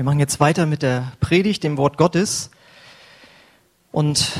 [0.00, 2.50] Wir machen jetzt weiter mit der Predigt, dem Wort Gottes.
[3.92, 4.32] Und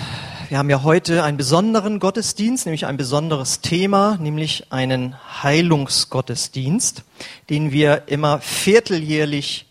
[0.48, 7.04] wir haben ja heute einen besonderen Gottesdienst, nämlich ein besonderes Thema, nämlich einen Heilungsgottesdienst,
[7.50, 9.66] den wir immer vierteljährlich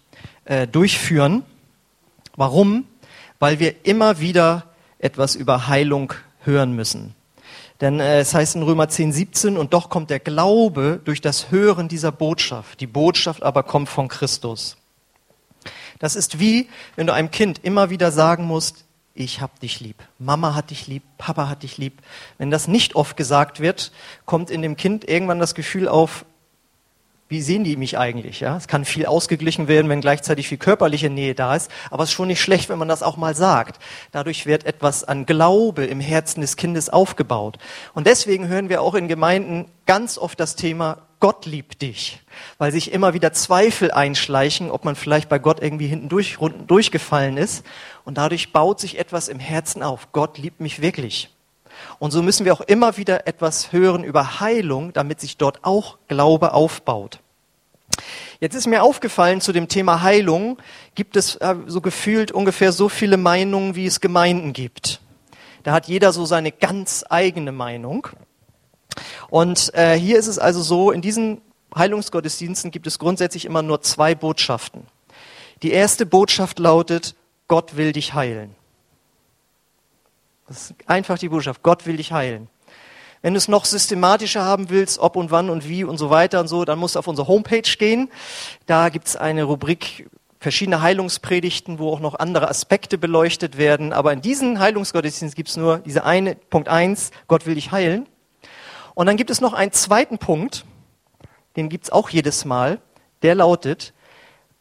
[0.45, 1.41] äh, durchführen.
[2.35, 2.85] Warum?
[3.39, 4.65] Weil wir immer wieder
[4.99, 6.13] etwas über Heilung
[6.43, 7.15] hören müssen.
[7.81, 11.49] Denn äh, es heißt in Römer 10, 17, und doch kommt der Glaube durch das
[11.49, 12.79] Hören dieser Botschaft.
[12.79, 14.78] Die Botschaft aber kommt von Christus.
[15.99, 19.97] Das ist wie, wenn du einem Kind immer wieder sagen musst, ich hab dich lieb.
[20.17, 22.01] Mama hat dich lieb, Papa hat dich lieb.
[22.37, 23.91] Wenn das nicht oft gesagt wird,
[24.25, 26.25] kommt in dem Kind irgendwann das Gefühl auf,
[27.27, 28.39] wie sehen die mich eigentlich?
[28.39, 31.69] Ja, es kann viel ausgeglichen werden, wenn gleichzeitig viel körperliche Nähe da ist.
[31.91, 33.79] Aber es ist schon nicht schlecht, wenn man das auch mal sagt.
[34.11, 37.59] Dadurch wird etwas an Glaube im Herzen des Kindes aufgebaut.
[37.93, 42.21] Und deswegen hören wir auch in Gemeinden ganz oft das Thema Gott liebt dich,
[42.57, 47.37] weil sich immer wieder Zweifel einschleichen, ob man vielleicht bei Gott irgendwie hinten durch, durchgefallen
[47.37, 47.65] ist.
[48.05, 50.11] Und dadurch baut sich etwas im Herzen auf.
[50.13, 51.29] Gott liebt mich wirklich.
[51.99, 55.97] Und so müssen wir auch immer wieder etwas hören über Heilung, damit sich dort auch
[56.07, 57.19] Glaube aufbaut.
[58.39, 60.57] Jetzt ist mir aufgefallen, zu dem Thema Heilung
[60.95, 65.01] gibt es äh, so gefühlt ungefähr so viele Meinungen, wie es Gemeinden gibt.
[65.63, 68.07] Da hat jeder so seine ganz eigene Meinung.
[69.29, 71.41] Und äh, hier ist es also so, in diesen
[71.75, 74.87] Heilungsgottesdiensten gibt es grundsätzlich immer nur zwei Botschaften.
[75.61, 77.15] Die erste Botschaft lautet,
[77.47, 78.55] Gott will dich heilen.
[80.47, 81.61] Das ist einfach die Botschaft.
[81.61, 82.47] Gott will dich heilen.
[83.21, 86.39] Wenn du es noch systematischer haben willst, ob und wann und wie und so weiter
[86.39, 88.09] und so, dann musst du auf unsere Homepage gehen.
[88.65, 93.91] Da gibt es eine Rubrik verschiedene Heilungspredigten, wo auch noch andere Aspekte beleuchtet werden.
[93.91, 98.07] Aber in diesen Heilungsgottesdienst gibt es nur diese eine, Punkt eins, Gott will dich heilen.
[98.99, 100.65] Und dann gibt es noch einen zweiten Punkt,
[101.55, 102.81] den gibt es auch jedes Mal,
[103.21, 103.93] der lautet,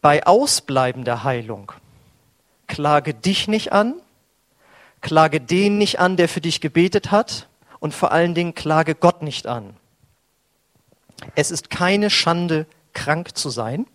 [0.00, 1.72] bei ausbleibender Heilung
[2.68, 3.94] klage dich nicht an,
[5.00, 7.48] Klage den nicht an, der für dich gebetet hat
[7.80, 9.74] und vor allen Dingen klage Gott nicht an.
[11.34, 13.88] Es ist keine Schande, krank zu sein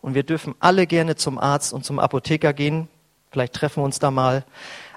[0.00, 2.88] und wir dürfen alle gerne zum Arzt und zum Apotheker gehen.
[3.30, 4.46] Vielleicht treffen wir uns da mal.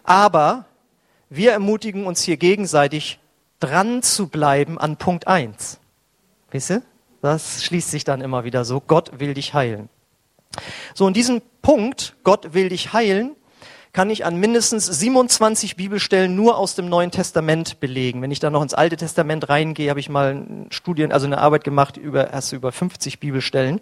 [0.06, 0.64] Aber
[1.30, 3.20] wir ermutigen uns hier gegenseitig,
[3.60, 5.80] dran zu bleiben an Punkt eins.
[6.52, 6.82] Wisst ihr?
[7.22, 8.80] Das schließt sich dann immer wieder so.
[8.80, 9.90] Gott will dich heilen.
[10.94, 13.36] So, und diesen Punkt, Gott will dich heilen,
[13.98, 18.22] kann ich an mindestens 27 Bibelstellen nur aus dem Neuen Testament belegen.
[18.22, 21.64] Wenn ich dann noch ins Alte Testament reingehe, habe ich mal Studien, also eine Arbeit
[21.64, 23.82] gemacht über erst über 50 Bibelstellen.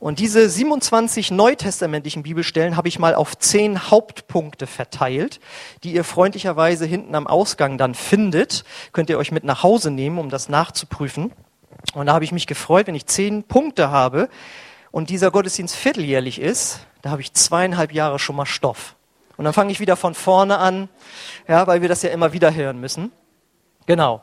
[0.00, 5.38] Und diese 27 neutestamentlichen Bibelstellen habe ich mal auf zehn Hauptpunkte verteilt,
[5.84, 8.64] die ihr freundlicherweise hinten am Ausgang dann findet.
[8.92, 11.30] Könnt ihr euch mit nach Hause nehmen, um das nachzuprüfen.
[11.94, 14.28] Und da habe ich mich gefreut, wenn ich zehn Punkte habe
[14.90, 18.96] und dieser Gottesdienst vierteljährlich ist, da habe ich zweieinhalb Jahre schon mal Stoff.
[19.36, 20.88] Und dann fange ich wieder von vorne an,
[21.48, 23.12] ja, weil wir das ja immer wieder hören müssen.
[23.86, 24.22] Genau.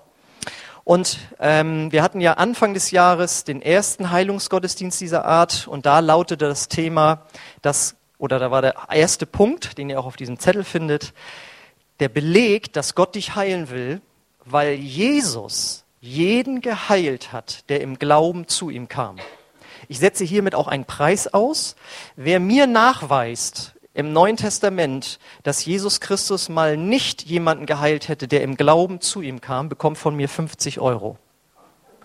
[0.83, 5.99] Und ähm, wir hatten ja Anfang des Jahres den ersten Heilungsgottesdienst dieser Art und da
[5.99, 7.25] lautete das Thema,
[7.61, 11.13] das, oder da war der erste Punkt, den ihr auch auf diesem Zettel findet,
[11.99, 14.01] der Beleg, dass Gott dich heilen will,
[14.43, 19.17] weil Jesus jeden geheilt hat, der im Glauben zu ihm kam.
[19.87, 21.75] Ich setze hiermit auch einen Preis aus.
[22.15, 28.41] Wer mir nachweist, im Neuen Testament, dass Jesus Christus mal nicht jemanden geheilt hätte, der
[28.41, 31.17] im Glauben zu ihm kam, bekommt von mir 50 Euro.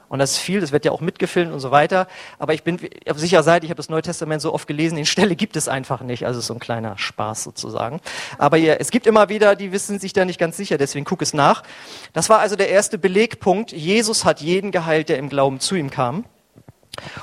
[0.09, 2.07] Und das ist viel, das wird ja auch mitgefilmt und so weiter.
[2.39, 5.07] Aber ich bin auf sicherer Seite, ich habe das Neue Testament so oft gelesen, den
[5.07, 6.27] Stelle gibt es einfach nicht.
[6.27, 8.01] Also so ein kleiner Spaß sozusagen.
[8.39, 11.23] Aber ja, es gibt immer wieder, die wissen sich da nicht ganz sicher, deswegen guck
[11.23, 11.65] es nach.
[12.13, 13.73] Das war also der erste Belegpunkt.
[13.73, 16.25] Jesus hat jeden geheilt, der im Glauben zu ihm kam.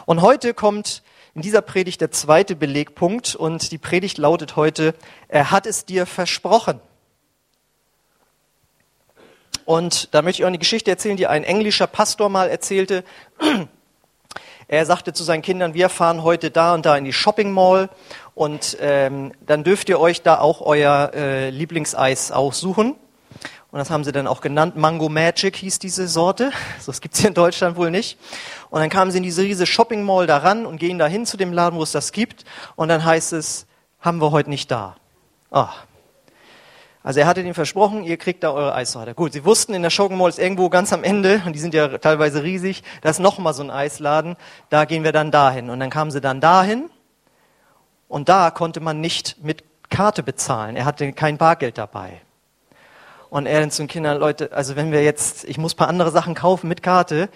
[0.05, 1.03] Und heute kommt
[1.35, 4.93] in dieser Predigt der zweite Belegpunkt und die Predigt lautet heute,
[5.27, 6.79] er hat es dir versprochen.
[9.65, 13.03] Und da möchte ich auch eine Geschichte erzählen, die ein englischer Pastor mal erzählte.
[14.67, 17.89] Er sagte zu seinen Kindern, wir fahren heute da und da in die Shopping Mall
[18.33, 22.95] und ähm, dann dürft ihr euch da auch euer äh, Lieblingseis aussuchen.
[23.73, 24.75] Und das haben sie dann auch genannt.
[24.75, 26.51] Mango Magic hieß diese Sorte.
[26.79, 28.19] So, das gibt's hier in Deutschland wohl nicht.
[28.69, 31.25] Und dann kamen sie in diese riesige Shopping Mall da ran und gehen da hin
[31.25, 32.45] zu dem Laden, wo es das gibt.
[32.75, 33.65] Und dann heißt es,
[33.99, 34.95] haben wir heute nicht da.
[35.49, 35.69] Ah.
[37.01, 39.15] Also er hatte ihnen versprochen, ihr kriegt da eure Eissorte.
[39.15, 41.73] Gut, sie wussten, in der Shopping Mall ist irgendwo ganz am Ende, und die sind
[41.73, 44.35] ja teilweise riesig, da ist noch mal so ein Eisladen.
[44.69, 45.71] Da gehen wir dann dahin.
[45.71, 46.91] Und dann kamen sie dann dahin.
[48.07, 50.75] Und da konnte man nicht mit Karte bezahlen.
[50.75, 52.21] Er hatte kein Bargeld dabei.
[53.33, 56.11] Und er dann zu den Kindern, Leute, also wenn wir jetzt, ich muss paar andere
[56.11, 57.29] Sachen kaufen mit Karte,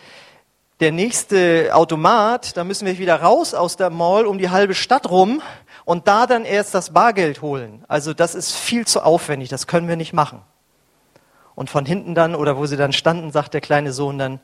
[0.79, 5.09] der nächste Automat, da müssen wir wieder raus aus der Mall um die halbe Stadt
[5.09, 5.41] rum
[5.85, 7.83] und da dann erst das Bargeld holen.
[7.88, 10.44] Also das ist viel zu aufwendig, das können wir nicht machen.
[11.55, 14.39] Und von hinten dann, oder wo sie dann standen, sagt der kleine Sohn dann,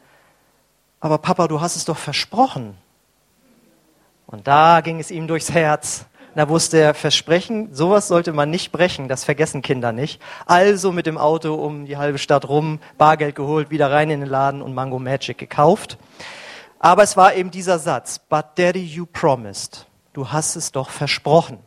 [0.99, 2.75] aber Papa, du hast es doch versprochen.
[4.25, 6.07] Und da ging es ihm durchs Herz.
[6.35, 10.19] Da wusste er, Versprechen, sowas sollte man nicht brechen, das vergessen Kinder nicht.
[10.47, 14.29] Also mit dem Auto um die halbe Stadt rum, Bargeld geholt, wieder rein in den
[14.29, 15.99] Laden und Mango Magic gekauft.
[16.79, 19.85] Aber es war eben dieser Satz, but daddy you promised.
[20.13, 21.59] Du hast es doch versprochen.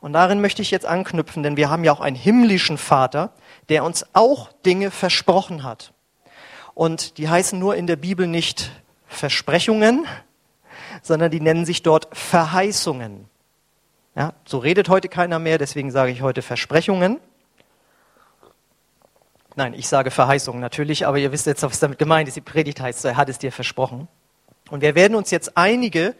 [0.00, 3.30] Und darin möchte ich jetzt anknüpfen, denn wir haben ja auch einen himmlischen Vater,
[3.68, 5.92] der uns auch Dinge versprochen hat.
[6.74, 8.72] Und die heißen nur in der Bibel nicht
[9.06, 10.06] Versprechungen,
[11.02, 13.28] sondern die nennen sich dort Verheißungen.
[14.14, 17.18] Ja, so redet heute keiner mehr, deswegen sage ich heute Versprechungen.
[19.54, 22.36] Nein, ich sage Verheißungen natürlich, aber ihr wisst jetzt, was damit gemeint ist.
[22.36, 24.08] Die Predigt heißt, er hat es dir versprochen.
[24.70, 26.14] Und wir werden uns jetzt einige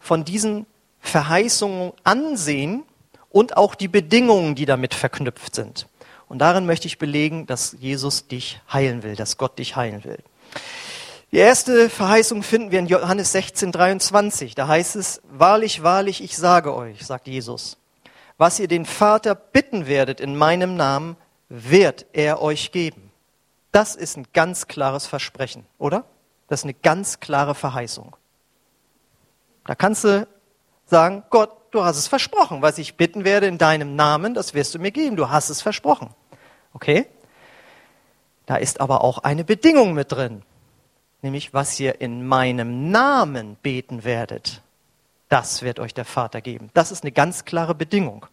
[0.00, 0.66] von diesen
[1.00, 2.84] Verheißungen ansehen
[3.30, 5.86] und auch die Bedingungen, die damit verknüpft sind.
[6.28, 10.18] Und darin möchte ich belegen, dass Jesus dich heilen will, dass Gott dich heilen will.
[11.32, 14.54] Die erste Verheißung finden wir in Johannes 16, 23.
[14.54, 17.78] Da heißt es, wahrlich, wahrlich, ich sage euch, sagt Jesus,
[18.36, 21.16] was ihr den Vater bitten werdet in meinem Namen,
[21.48, 23.10] wird er euch geben.
[23.70, 26.04] Das ist ein ganz klares Versprechen, oder?
[26.48, 28.14] Das ist eine ganz klare Verheißung.
[29.64, 30.28] Da kannst du
[30.84, 34.74] sagen, Gott, du hast es versprochen, was ich bitten werde in deinem Namen, das wirst
[34.74, 36.10] du mir geben, du hast es versprochen.
[36.74, 37.06] Okay?
[38.44, 40.42] Da ist aber auch eine Bedingung mit drin.
[41.22, 44.60] Nämlich, was ihr in meinem Namen beten werdet,
[45.28, 46.70] das wird euch der Vater geben.
[46.74, 48.26] Das ist eine ganz klare Bedingung.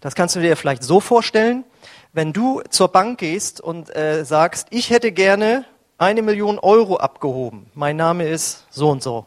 [0.00, 1.64] Das kannst du dir vielleicht so vorstellen,
[2.12, 5.64] wenn du zur Bank gehst und äh, sagst, ich hätte gerne
[5.98, 9.26] eine Million Euro abgehoben, mein Name ist so und so,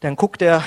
[0.00, 0.62] dann guckt der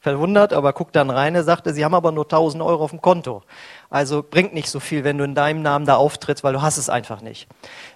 [0.00, 3.02] verwundert, aber guckt dann rein, er sagte, sie haben aber nur 1000 Euro auf dem
[3.02, 3.42] Konto.
[3.90, 6.78] Also bringt nicht so viel, wenn du in deinem Namen da auftrittst, weil du hast
[6.78, 7.48] es einfach nicht.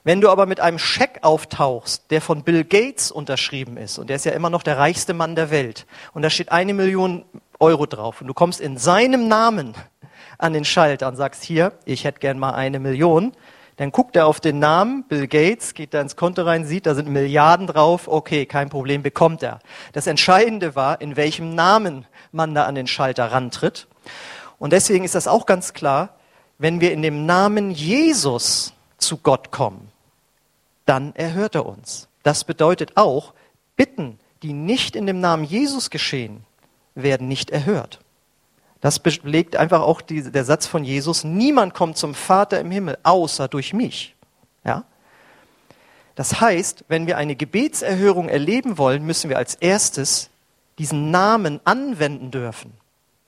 [0.04, 4.16] Wenn du aber mit einem Scheck auftauchst, der von Bill Gates unterschrieben ist, und der
[4.16, 7.24] ist ja immer noch der reichste Mann der Welt, und da steht eine Million
[7.58, 9.74] Euro drauf, und du kommst in seinem Namen
[10.36, 13.32] an den Schalter und sagst, hier, ich hätte gern mal eine Million,
[13.76, 16.94] dann guckt er auf den Namen, Bill Gates, geht da ins Konto rein, sieht, da
[16.94, 19.58] sind Milliarden drauf, okay, kein Problem, bekommt er.
[19.92, 23.88] Das Entscheidende war, in welchem Namen man da an den Schalter rantritt.
[24.58, 26.10] Und deswegen ist das auch ganz klar,
[26.58, 29.90] wenn wir in dem Namen Jesus zu Gott kommen,
[30.86, 32.08] dann erhört er uns.
[32.22, 33.34] Das bedeutet auch,
[33.76, 36.44] Bitten, die nicht in dem Namen Jesus geschehen,
[36.94, 37.98] werden nicht erhört.
[38.84, 42.98] Das belegt einfach auch die, der Satz von Jesus, niemand kommt zum Vater im Himmel,
[43.02, 44.14] außer durch mich.
[44.62, 44.84] Ja?
[46.16, 50.28] Das heißt, wenn wir eine Gebetserhörung erleben wollen, müssen wir als erstes
[50.78, 52.74] diesen Namen anwenden dürfen.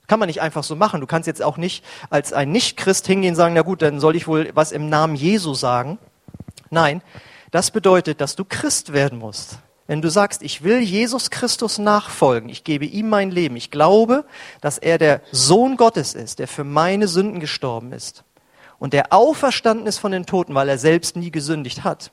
[0.07, 1.01] Kann man nicht einfach so machen.
[1.01, 4.15] Du kannst jetzt auch nicht als ein Nichtchrist hingehen und sagen, na gut, dann soll
[4.15, 5.97] ich wohl was im Namen Jesu sagen.
[6.69, 7.01] Nein,
[7.51, 9.59] das bedeutet, dass du Christ werden musst.
[9.87, 14.25] Wenn du sagst, ich will Jesus Christus nachfolgen, ich gebe ihm mein Leben, ich glaube,
[14.61, 18.25] dass er der Sohn Gottes ist, der für meine Sünden gestorben ist
[18.79, 22.11] und der auferstanden ist von den Toten, weil er selbst nie gesündigt hat.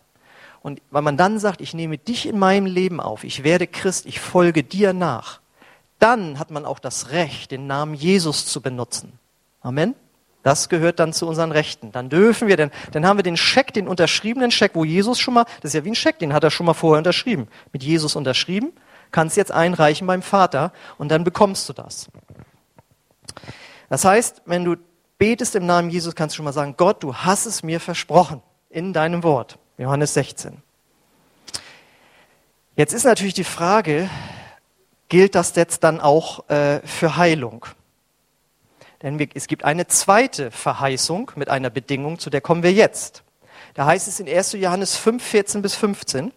[0.61, 4.05] Und weil man dann sagt, ich nehme dich in meinem Leben auf, ich werde Christ,
[4.05, 5.41] ich folge dir nach,
[5.99, 9.19] dann hat man auch das Recht, den Namen Jesus zu benutzen.
[9.61, 9.95] Amen.
[10.43, 11.91] Das gehört dann zu unseren Rechten.
[11.91, 15.33] Dann dürfen wir, denn, dann haben wir den Scheck, den unterschriebenen Scheck, wo Jesus schon
[15.33, 17.47] mal, das ist ja wie ein Scheck, den hat er schon mal vorher unterschrieben.
[17.71, 18.73] Mit Jesus unterschrieben,
[19.11, 22.09] kannst jetzt einreichen beim Vater und dann bekommst du das.
[23.89, 24.75] Das heißt, wenn du
[25.17, 28.41] betest im Namen Jesus, kannst du schon mal sagen, Gott, du hast es mir versprochen
[28.69, 29.57] in deinem Wort.
[29.77, 30.61] Johannes 16.
[32.75, 34.09] Jetzt ist natürlich die Frage,
[35.07, 37.65] gilt das jetzt dann auch äh, für Heilung?
[39.03, 43.23] Denn es gibt eine zweite Verheißung mit einer Bedingung, zu der kommen wir jetzt.
[43.73, 44.53] Da heißt es in 1.
[44.53, 46.31] Johannes 5, 14 bis 15.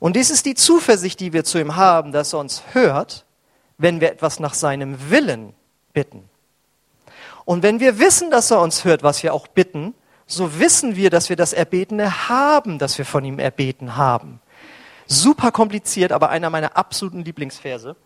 [0.00, 3.24] Und dies ist die Zuversicht, die wir zu ihm haben, dass er uns hört,
[3.76, 5.54] wenn wir etwas nach seinem Willen
[5.92, 6.28] bitten.
[7.44, 9.94] Und wenn wir wissen, dass er uns hört, was wir auch bitten,
[10.26, 14.40] so wissen wir, dass wir das Erbetene haben, das wir von ihm erbeten haben.
[15.06, 17.96] Super kompliziert, aber einer meiner absoluten Lieblingsverse.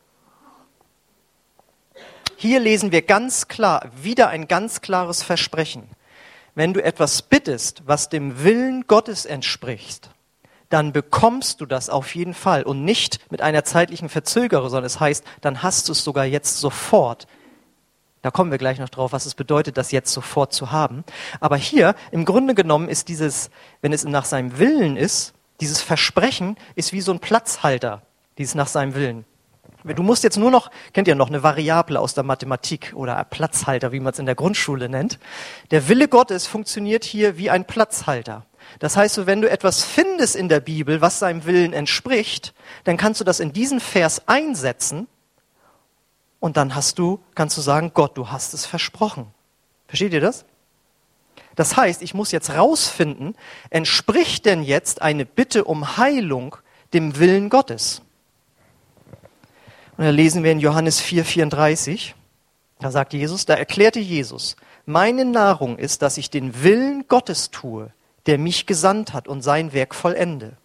[2.43, 5.85] Hier lesen wir ganz klar, wieder ein ganz klares Versprechen.
[6.57, 10.11] Wenn du etwas bittest, was dem Willen Gottes entspricht,
[10.69, 14.99] dann bekommst du das auf jeden Fall und nicht mit einer zeitlichen Verzögerung, sondern es
[14.99, 17.29] heißt, dann hast du es sogar jetzt sofort.
[18.23, 21.05] Da kommen wir gleich noch drauf, was es bedeutet, das jetzt sofort zu haben.
[21.39, 23.51] Aber hier, im Grunde genommen, ist dieses,
[23.83, 28.03] wenn es nach seinem Willen ist, dieses Versprechen ist wie so ein Platzhalter,
[28.37, 29.27] dieses nach seinem Willen.
[29.85, 33.91] Du musst jetzt nur noch, kennt ihr noch, eine Variable aus der Mathematik oder Platzhalter,
[33.91, 35.19] wie man es in der Grundschule nennt.
[35.71, 38.47] Der Wille Gottes funktioniert hier wie ein Platzhalter.
[38.79, 43.21] Das heißt, wenn du etwas findest in der Bibel, was seinem Willen entspricht, dann kannst
[43.21, 45.09] du das in diesen Vers einsetzen
[46.39, 49.27] und dann hast du, kannst du sagen, Gott, du hast es versprochen.
[49.89, 50.45] Versteht ihr das?
[51.55, 53.37] Das heißt, ich muss jetzt rausfinden,
[53.71, 56.57] entspricht denn jetzt eine Bitte um Heilung
[56.95, 58.03] dem Willen Gottes?
[60.03, 62.15] Und da lesen wir in Johannes 4,34,
[62.81, 67.93] da sagt Jesus, da erklärte Jesus, meine Nahrung ist, dass ich den Willen Gottes tue,
[68.27, 70.57] der mich gesandt hat und sein Werk vollende.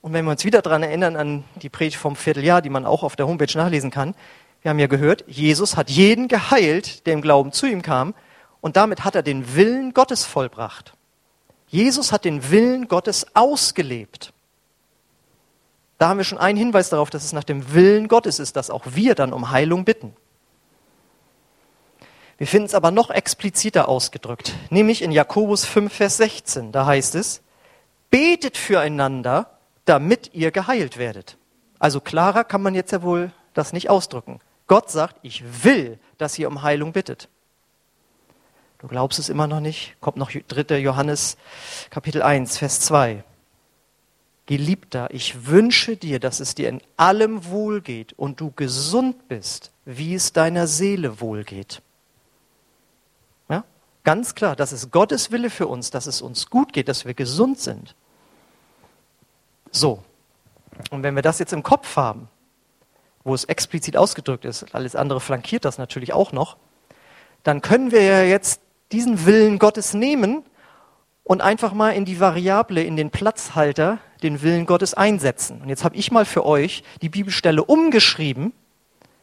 [0.00, 3.02] Und wenn wir uns wieder daran erinnern an die Predigt vom Vierteljahr, die man auch
[3.02, 4.14] auf der Homepage nachlesen kann,
[4.62, 8.14] wir haben ja gehört, Jesus hat jeden geheilt, der im Glauben zu ihm kam,
[8.60, 10.92] und damit hat er den Willen Gottes vollbracht.
[11.66, 14.33] Jesus hat den Willen Gottes ausgelebt.
[15.98, 18.70] Da haben wir schon einen Hinweis darauf, dass es nach dem Willen Gottes ist, dass
[18.70, 20.14] auch wir dann um Heilung bitten.
[22.36, 26.72] Wir finden es aber noch expliziter ausgedrückt, nämlich in Jakobus 5, Vers 16.
[26.72, 27.42] Da heißt es,
[28.10, 31.36] betet füreinander, damit ihr geheilt werdet.
[31.78, 34.40] Also klarer kann man jetzt ja wohl das nicht ausdrücken.
[34.66, 37.28] Gott sagt, ich will, dass ihr um Heilung bittet.
[38.78, 39.96] Du glaubst es immer noch nicht?
[40.00, 40.78] Kommt noch 3.
[40.78, 41.36] Johannes
[41.90, 43.22] Kapitel 1, Vers 2.
[44.46, 50.14] Geliebter, ich wünsche dir, dass es dir in allem wohlgeht und du gesund bist, wie
[50.14, 51.80] es deiner Seele wohlgeht.
[53.48, 53.64] Ja?
[54.02, 57.14] Ganz klar, das ist Gottes Wille für uns, dass es uns gut geht, dass wir
[57.14, 57.94] gesund sind.
[59.70, 60.02] So.
[60.90, 62.28] Und wenn wir das jetzt im Kopf haben,
[63.22, 66.58] wo es explizit ausgedrückt ist, alles andere flankiert das natürlich auch noch,
[67.44, 68.60] dann können wir ja jetzt
[68.92, 70.44] diesen Willen Gottes nehmen
[71.22, 75.60] und einfach mal in die Variable, in den Platzhalter, den Willen Gottes einsetzen.
[75.62, 78.52] Und jetzt habe ich mal für euch die Bibelstelle umgeschrieben.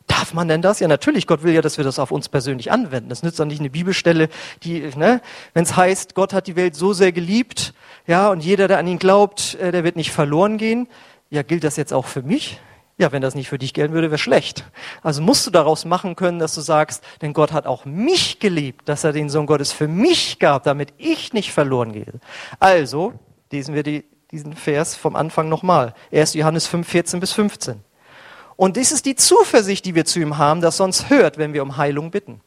[0.08, 0.80] Darf man denn das?
[0.80, 1.28] Ja, natürlich.
[1.28, 3.10] Gott will ja, dass wir das auf uns persönlich anwenden.
[3.10, 4.30] Das nützt doch nicht eine Bibelstelle,
[4.64, 5.22] die, ne,
[5.54, 7.74] wenn es heißt, Gott hat die Welt so sehr geliebt,
[8.08, 10.88] ja, und jeder, der an ihn glaubt, äh, der wird nicht verloren gehen.
[11.30, 12.60] Ja, gilt das jetzt auch für mich?
[12.98, 14.66] Ja, wenn das nicht für dich gelten würde, wäre schlecht.
[15.02, 18.90] Also musst du daraus machen können, dass du sagst, denn Gott hat auch mich geliebt,
[18.90, 22.14] dass er den Sohn Gottes für mich gab, damit ich nicht verloren gehe.
[22.60, 23.14] Also
[23.52, 25.94] lesen wir die, diesen Vers vom Anfang nochmal.
[26.12, 26.34] 1.
[26.36, 27.84] Johannes 5, 14 bis 15.
[28.56, 31.54] Und dies ist die Zuversicht, die wir zu ihm haben, dass er uns hört, wenn
[31.54, 32.42] wir um Heilung bitten.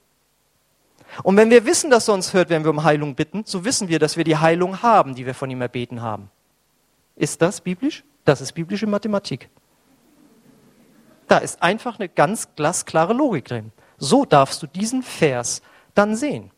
[1.23, 3.89] Und wenn wir wissen, dass er uns hört, wenn wir um Heilung bitten, so wissen
[3.89, 6.31] wir, dass wir die Heilung haben, die wir von ihm erbeten haben.
[7.17, 8.03] Ist das biblisch?
[8.25, 9.49] Das ist biblische Mathematik.
[11.29, 13.73] Da ist einfach eine ganz glasklare Logik drin.
[13.99, 15.63] So darfst du diesen Vers
[15.95, 16.51] dann sehen.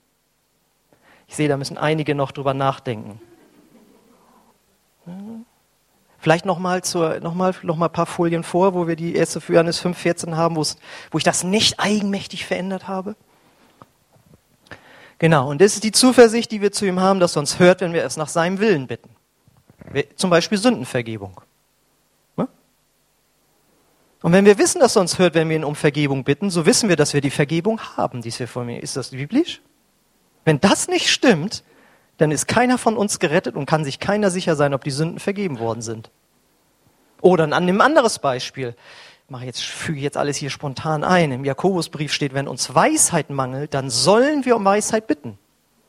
[1.29, 3.21] Ich sehe, da müssen einige noch drüber nachdenken.
[6.19, 9.15] Vielleicht noch mal, zur, noch mal, noch mal ein paar Folien vor, wo wir die
[9.15, 13.17] erste für Johannes 5,14 haben, wo ich das nicht eigenmächtig verändert habe.
[15.19, 17.81] Genau, und das ist die Zuversicht, die wir zu ihm haben, dass er uns hört,
[17.81, 19.11] wenn wir es nach seinem Willen bitten.
[20.17, 21.41] Zum Beispiel Sündenvergebung.
[24.27, 26.67] Und wenn wir wissen, dass er uns hört, wenn wir ihn um Vergebung bitten, so
[26.67, 28.83] wissen wir, dass wir die Vergebung haben, die wir von mir.
[28.83, 29.61] Ist das biblisch?
[30.45, 31.63] Wenn das nicht stimmt,
[32.19, 35.19] dann ist keiner von uns gerettet und kann sich keiner sicher sein, ob die Sünden
[35.19, 36.11] vergeben worden sind.
[37.21, 38.75] Oder an einem anderes Beispiel.
[39.29, 41.33] Ich jetzt, füge jetzt alles hier spontan ein.
[41.33, 45.39] Im Jakobusbrief steht, wenn uns Weisheit mangelt, dann sollen wir um Weisheit bitten.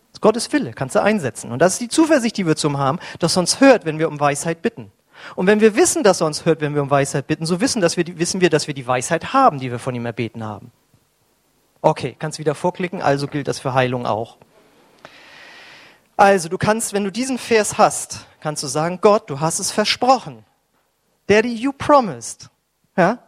[0.09, 1.51] Das ist Gottes Wille, kannst du einsetzen.
[1.51, 4.07] Und das ist die Zuversicht, die wir zum haben, dass er uns hört, wenn wir
[4.07, 4.91] um Weisheit bitten.
[5.35, 7.81] Und wenn wir wissen, dass er uns hört, wenn wir um Weisheit bitten, so wissen,
[7.81, 10.43] dass wir die, wissen wir, dass wir die Weisheit haben, die wir von ihm erbeten
[10.43, 10.71] haben.
[11.81, 14.37] Okay, kannst wieder vorklicken, also gilt das für Heilung auch.
[16.17, 19.71] Also, du kannst, wenn du diesen Vers hast, kannst du sagen, Gott, du hast es
[19.71, 20.43] versprochen.
[21.27, 22.49] Daddy, you promised.
[22.97, 23.19] Ja?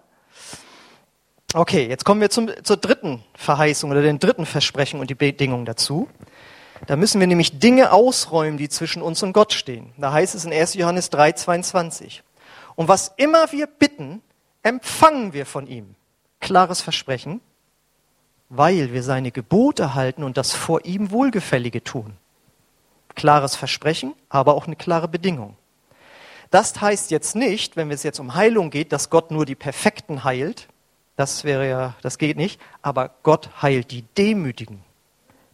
[1.53, 5.65] Okay, jetzt kommen wir zum, zur dritten Verheißung oder den dritten Versprechen und die Bedingung
[5.65, 6.09] dazu.
[6.87, 9.91] Da müssen wir nämlich Dinge ausräumen, die zwischen uns und Gott stehen.
[9.97, 10.75] Da heißt es in 1.
[10.75, 12.23] Johannes 3, 22.
[12.75, 14.21] Und was immer wir bitten,
[14.63, 15.95] empfangen wir von ihm.
[16.39, 17.41] Klares Versprechen,
[18.47, 22.18] weil wir seine Gebote halten und das vor ihm Wohlgefällige tun.
[23.15, 25.55] Klares Versprechen, aber auch eine klare Bedingung.
[26.51, 30.23] Das heißt jetzt nicht, wenn es jetzt um Heilung geht, dass Gott nur die Perfekten
[30.23, 30.67] heilt.
[31.15, 32.59] Das wäre ja, das geht nicht.
[32.81, 34.83] Aber Gott heilt die Demütigen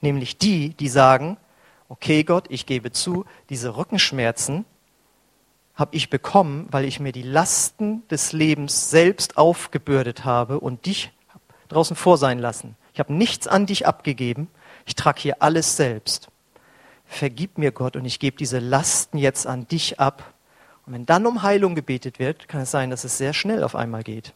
[0.06, 1.38] nämlich die, die sagen,
[1.90, 4.64] okay Gott, ich gebe zu, diese Rückenschmerzen
[5.74, 11.12] habe ich bekommen, weil ich mir die Lasten des Lebens selbst aufgebürdet habe und dich
[11.68, 12.78] draußen vor sein lassen.
[12.94, 14.48] Ich habe nichts an dich abgegeben,
[14.86, 16.30] ich trage hier alles selbst.
[17.06, 20.34] Vergib mir Gott und ich gebe diese Lasten jetzt an dich ab.
[20.86, 23.76] Und wenn dann um Heilung gebetet wird, kann es sein, dass es sehr schnell auf
[23.76, 24.34] einmal geht.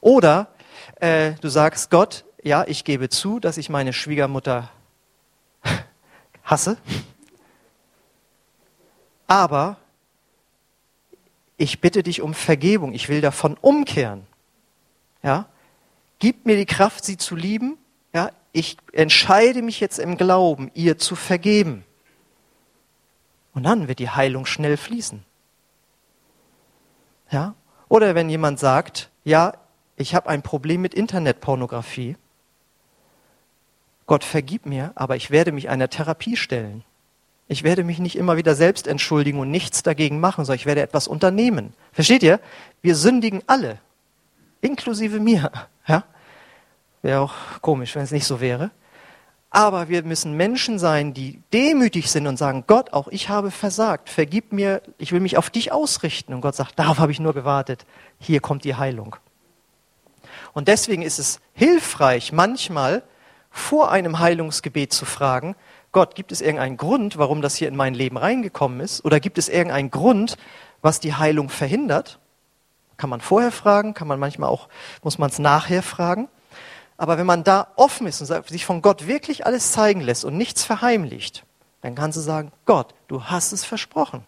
[0.00, 0.48] Oder
[1.00, 4.70] äh, du sagst, Gott, ja, ich gebe zu, dass ich meine Schwiegermutter
[6.44, 6.76] hasse,
[9.26, 9.76] aber
[11.56, 14.26] ich bitte dich um Vergebung, ich will davon umkehren.
[15.22, 15.46] Ja?
[16.18, 17.78] Gib mir die Kraft, sie zu lieben.
[18.12, 18.30] Ja?
[18.56, 21.84] Ich entscheide mich jetzt im Glauben, ihr zu vergeben.
[23.52, 25.22] Und dann wird die Heilung schnell fließen.
[27.30, 27.54] Ja?
[27.90, 29.52] Oder wenn jemand sagt, ja,
[29.96, 32.16] ich habe ein Problem mit Internetpornografie.
[34.06, 36.82] Gott vergib mir, aber ich werde mich einer Therapie stellen.
[37.48, 40.80] Ich werde mich nicht immer wieder selbst entschuldigen und nichts dagegen machen, sondern ich werde
[40.80, 41.74] etwas unternehmen.
[41.92, 42.40] Versteht ihr?
[42.80, 43.80] Wir sündigen alle,
[44.62, 45.52] inklusive mir.
[45.86, 46.04] Ja?
[47.02, 48.70] Wäre auch komisch, wenn es nicht so wäre.
[49.50, 54.10] Aber wir müssen Menschen sein, die demütig sind und sagen, Gott, auch ich habe versagt,
[54.10, 56.34] vergib mir, ich will mich auf dich ausrichten.
[56.34, 57.86] Und Gott sagt, darauf habe ich nur gewartet.
[58.18, 59.16] Hier kommt die Heilung.
[60.52, 63.02] Und deswegen ist es hilfreich, manchmal
[63.50, 65.56] vor einem Heilungsgebet zu fragen,
[65.92, 69.02] Gott, gibt es irgendeinen Grund, warum das hier in mein Leben reingekommen ist?
[69.06, 70.36] Oder gibt es irgendeinen Grund,
[70.82, 72.18] was die Heilung verhindert?
[72.98, 74.68] Kann man vorher fragen, kann man manchmal auch,
[75.02, 76.28] muss man es nachher fragen.
[76.96, 80.36] Aber wenn man da offen ist und sich von Gott wirklich alles zeigen lässt und
[80.36, 81.44] nichts verheimlicht,
[81.82, 84.24] dann kannst du sagen, Gott, du hast es versprochen.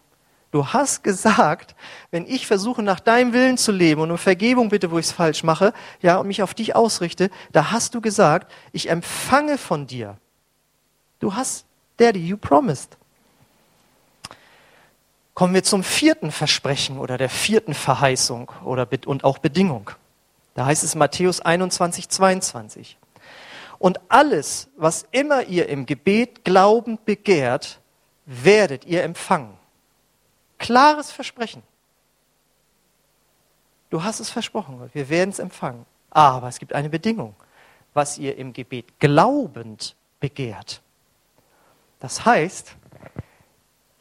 [0.51, 1.75] Du hast gesagt,
[2.09, 5.11] wenn ich versuche, nach deinem Willen zu leben und um Vergebung bitte, wo ich es
[5.11, 9.85] falsch mache, ja, und mich auf dich ausrichte, da hast du gesagt, ich empfange von
[9.85, 10.17] dir
[11.19, 11.65] Du hast
[11.97, 12.97] Daddy, you promised.
[15.33, 19.91] Kommen wir zum vierten Versprechen oder der vierten Verheißung oder, und auch Bedingung.
[20.59, 22.97] Da heißt es Matthäus 21, 22.
[23.77, 27.79] Und alles, was immer ihr im Gebet glaubend begehrt,
[28.25, 29.57] werdet ihr empfangen.
[30.57, 31.63] Klares Versprechen.
[33.89, 35.85] Du hast es versprochen, wir werden es empfangen.
[36.09, 37.35] Aber es gibt eine Bedingung,
[37.93, 40.81] was ihr im Gebet glaubend begehrt.
[42.01, 42.75] Das heißt,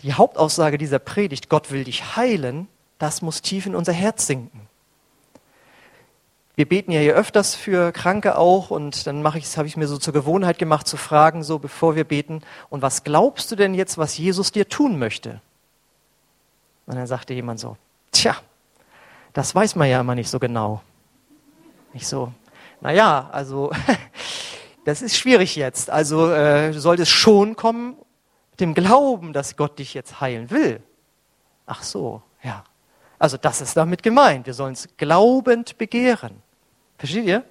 [0.00, 2.66] die Hauptaussage dieser Predigt, Gott will dich heilen,
[2.98, 4.67] das muss tief in unser Herz sinken.
[6.58, 9.86] Wir beten ja hier öfters für Kranke auch und dann mache ich, habe ich mir
[9.86, 13.74] so zur Gewohnheit gemacht zu fragen, so bevor wir beten, und was glaubst du denn
[13.74, 15.40] jetzt, was Jesus dir tun möchte?
[16.86, 17.76] Und dann sagte jemand so,
[18.10, 18.34] tja,
[19.34, 20.82] das weiß man ja immer nicht so genau.
[21.94, 22.32] Ich so,
[22.80, 23.70] naja, also
[24.84, 25.90] das ist schwierig jetzt.
[25.90, 27.96] Also äh, du solltest schon kommen
[28.50, 30.82] mit dem Glauben, dass Gott dich jetzt heilen will.
[31.66, 32.64] Ach so, ja.
[33.16, 34.46] Also das ist damit gemeint.
[34.46, 36.42] Wir sollen es glaubend begehren.
[36.98, 37.44] Versteht ihr?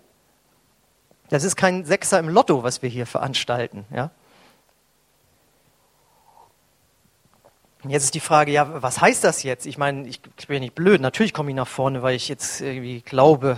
[1.29, 3.85] Das ist kein Sechser im Lotto, was wir hier veranstalten.
[3.93, 4.11] Ja?
[7.87, 9.65] Jetzt ist die Frage, ja, was heißt das jetzt?
[9.65, 10.99] Ich meine, ich, ich bin ja nicht blöd.
[10.99, 13.57] Natürlich komme ich nach vorne, weil ich jetzt irgendwie glaube,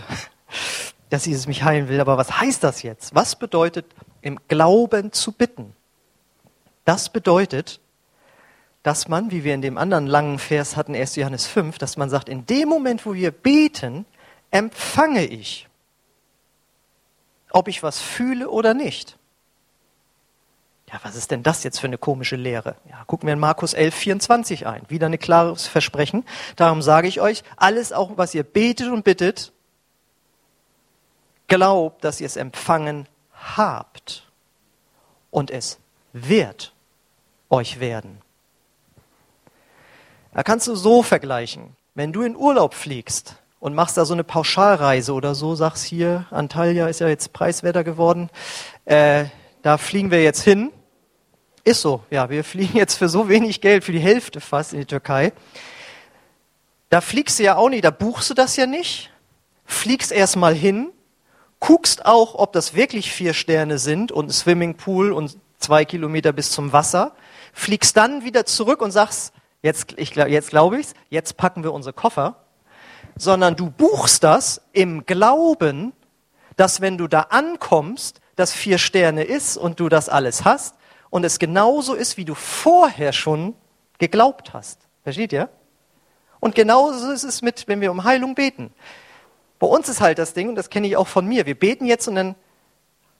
[1.09, 1.99] dass Jesus mich heilen will.
[1.99, 3.15] Aber was heißt das jetzt?
[3.15, 3.85] Was bedeutet
[4.21, 5.73] im Glauben zu bitten?
[6.85, 7.79] Das bedeutet,
[8.83, 11.15] dass man, wie wir in dem anderen langen Vers hatten, 1.
[11.15, 14.05] Johannes 5, dass man sagt, in dem Moment, wo wir beten,
[14.51, 15.68] empfange ich,
[17.51, 19.17] ob ich was fühle oder nicht.
[20.91, 22.75] Ja, was ist denn das jetzt für eine komische Lehre?
[22.89, 24.83] Ja, gucken wir in Markus 11, 24 ein.
[24.89, 26.25] Wieder ein klares Versprechen.
[26.55, 29.51] Darum sage ich euch, alles auch, was ihr betet und bittet,
[31.49, 34.29] Glaubt, dass ihr es empfangen habt
[35.31, 35.79] und es
[36.13, 36.73] wird
[37.49, 38.21] euch werden.
[40.31, 41.75] Da kannst du so vergleichen.
[41.95, 46.25] Wenn du in Urlaub fliegst und machst da so eine Pauschalreise oder so, sagst hier,
[46.31, 48.29] Antalya ist ja jetzt preiswerter geworden,
[48.85, 49.25] äh,
[49.61, 50.71] da fliegen wir jetzt hin.
[51.65, 54.79] Ist so, ja, wir fliegen jetzt für so wenig Geld, für die Hälfte fast in
[54.79, 55.33] die Türkei.
[56.89, 59.11] Da fliegst du ja auch nicht, da buchst du das ja nicht.
[59.65, 60.89] Fliegst erstmal hin,
[61.59, 66.51] guckst auch, ob das wirklich vier Sterne sind und ein Swimmingpool und zwei Kilometer bis
[66.51, 67.13] zum Wasser,
[67.53, 71.93] fliegst dann wieder zurück und sagst, jetzt, ich, jetzt glaube ich's, jetzt packen wir unsere
[71.93, 72.37] Koffer,
[73.19, 75.93] sondern du buchst das im Glauben,
[76.55, 80.75] dass wenn du da ankommst, das vier Sterne ist und du das alles hast
[81.09, 83.55] und es genauso ist, wie du vorher schon
[83.97, 84.79] geglaubt hast.
[85.03, 85.49] Versteht ihr?
[86.39, 88.73] Und genauso ist es mit, wenn wir um Heilung beten.
[89.59, 91.85] Bei uns ist halt das Ding, und das kenne ich auch von mir, wir beten
[91.85, 92.35] jetzt und dann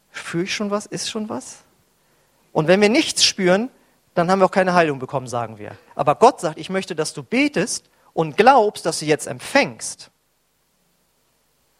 [0.10, 1.58] fühle ich schon was, ist schon was.
[2.54, 3.70] Und wenn wir nichts spüren,
[4.14, 5.72] dann haben wir auch keine Heilung bekommen, sagen wir.
[5.96, 10.12] Aber Gott sagt, ich möchte, dass du betest und glaubst, dass du jetzt empfängst.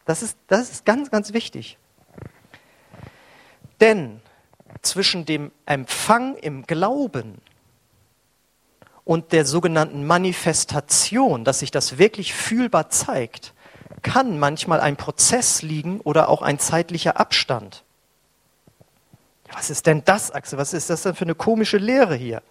[0.04, 1.78] Das ist, das ist ganz, ganz wichtig.
[3.80, 4.20] Denn
[4.82, 7.40] zwischen dem Empfang im Glauben
[9.04, 13.54] und der sogenannten Manifestation, dass sich das wirklich fühlbar zeigt,
[14.02, 17.84] kann manchmal ein Prozess liegen oder auch ein zeitlicher Abstand.
[19.52, 20.58] Was ist denn das, Axel?
[20.58, 22.42] Was ist das denn für eine komische Lehre hier?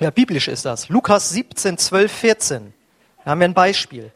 [0.00, 0.88] Ja, biblisch ist das.
[0.88, 2.74] Lukas 17, 12, 14.
[3.22, 4.10] Da haben wir ein Beispiel.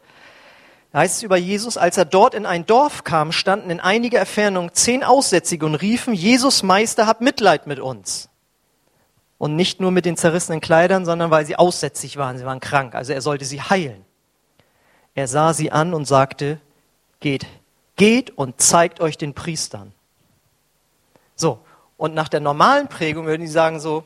[0.91, 4.19] Da heißt es über Jesus, als er dort in ein Dorf kam, standen in einiger
[4.19, 8.29] Entfernung zehn Aussätzige und riefen, Jesus Meister, hab Mitleid mit uns.
[9.37, 12.95] Und nicht nur mit den zerrissenen Kleidern, sondern weil sie aussätzig waren, sie waren krank.
[12.95, 14.05] Also er sollte sie heilen.
[15.13, 16.59] Er sah sie an und sagte,
[17.19, 17.45] geht,
[17.95, 19.93] geht und zeigt euch den Priestern.
[21.35, 21.59] So,
[21.95, 24.03] und nach der normalen Prägung würden die sagen so,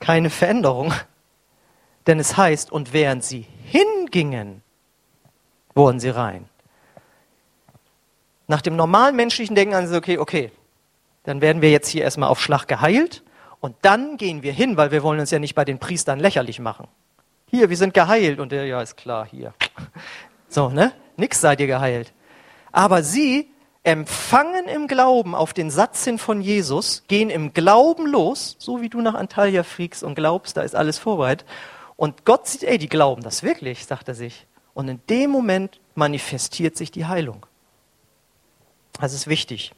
[0.00, 0.92] keine Veränderung.
[2.06, 4.62] Denn es heißt, und während sie hingingen,
[5.74, 6.48] wurden sie rein.
[8.46, 10.52] Nach dem normalen menschlichen Denken an sie, okay, okay,
[11.24, 13.24] dann werden wir jetzt hier erstmal auf Schlag geheilt
[13.60, 16.60] und dann gehen wir hin, weil wir wollen uns ja nicht bei den Priestern lächerlich
[16.60, 16.86] machen.
[17.50, 19.54] Hier, wir sind geheilt und der, ja, ist klar, hier.
[20.48, 20.92] So, ne?
[21.16, 22.12] Nix seid ihr geheilt.
[22.70, 23.50] Aber sie
[23.86, 28.88] empfangen im Glauben auf den Satz hin von Jesus, gehen im Glauben los, so wie
[28.88, 31.46] du nach Antalya fliegst und glaubst, da ist alles vorbereitet
[31.94, 34.46] und Gott sieht, ey, die glauben das wirklich, sagt er sich.
[34.74, 37.46] Und in dem Moment manifestiert sich die Heilung.
[39.00, 39.72] Das ist wichtig.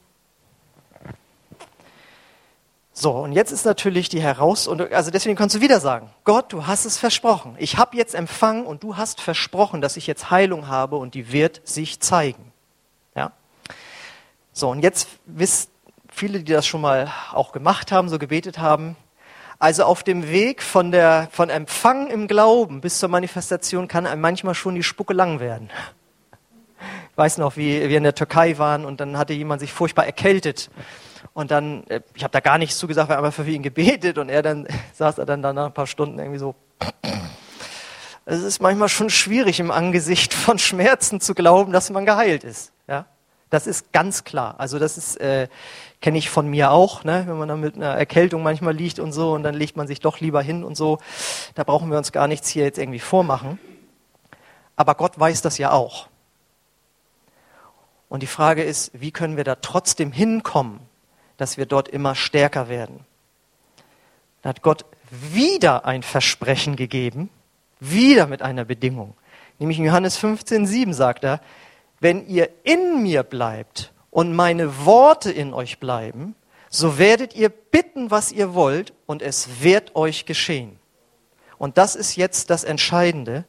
[2.94, 6.66] So, und jetzt ist natürlich die Herausforderung, also deswegen kannst du wieder sagen, Gott, du
[6.66, 7.56] hast es versprochen.
[7.58, 11.30] Ich habe jetzt empfangen und du hast versprochen, dass ich jetzt Heilung habe und die
[11.30, 12.47] wird sich zeigen.
[14.58, 15.70] So, und jetzt wisst
[16.08, 18.96] viele, die das schon mal auch gemacht haben, so gebetet haben,
[19.60, 24.20] also auf dem Weg von, der, von Empfang im Glauben bis zur Manifestation kann einem
[24.20, 25.70] manchmal schon die Spucke lang werden.
[27.12, 30.06] Ich weiß noch, wie wir in der Türkei waren und dann hatte jemand sich furchtbar
[30.06, 30.70] erkältet.
[31.34, 34.18] Und dann, äh, ich habe da gar nichts zugesagt, wir haben einfach für ihn gebetet
[34.18, 36.56] und er dann saß er dann danach ein paar Stunden irgendwie so.
[38.24, 42.72] Es ist manchmal schon schwierig im Angesicht von Schmerzen zu glauben, dass man geheilt ist.
[42.88, 43.06] Ja?
[43.50, 44.56] Das ist ganz klar.
[44.58, 45.48] Also das ist, äh,
[46.00, 47.24] kenne ich von mir auch, ne?
[47.26, 50.00] wenn man dann mit einer Erkältung manchmal liegt und so und dann legt man sich
[50.00, 50.98] doch lieber hin und so.
[51.54, 53.58] Da brauchen wir uns gar nichts hier jetzt irgendwie vormachen.
[54.76, 56.08] Aber Gott weiß das ja auch.
[58.08, 60.80] Und die Frage ist, wie können wir da trotzdem hinkommen,
[61.36, 63.04] dass wir dort immer stärker werden?
[64.42, 67.30] Da hat Gott wieder ein Versprechen gegeben,
[67.80, 69.14] wieder mit einer Bedingung.
[69.58, 71.40] Nämlich in Johannes 15, 7 sagt er,
[72.00, 76.34] wenn ihr in mir bleibt und meine Worte in euch bleiben,
[76.70, 80.78] so werdet ihr bitten, was ihr wollt, und es wird euch geschehen.
[81.56, 83.44] Und das ist jetzt das Entscheidende.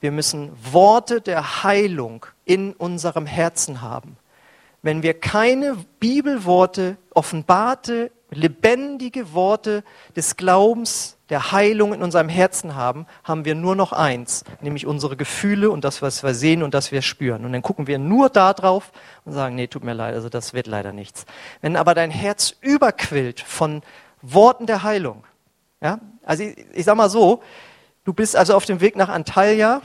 [0.00, 4.16] Wir müssen Worte der Heilung in unserem Herzen haben.
[4.80, 9.84] Wenn wir keine Bibelworte, offenbarte, lebendige Worte
[10.16, 15.16] des Glaubens der Heilung in unserem Herzen haben, haben wir nur noch eins, nämlich unsere
[15.16, 17.44] Gefühle und das, was wir sehen und das wir spüren.
[17.44, 18.92] Und dann gucken wir nur da drauf
[19.24, 21.26] und sagen, nee, tut mir leid, also das wird leider nichts.
[21.60, 23.82] Wenn aber dein Herz überquillt von
[24.22, 25.24] Worten der Heilung,
[25.80, 27.42] ja, also ich, ich sag mal so,
[28.04, 29.82] du bist also auf dem Weg nach Antalya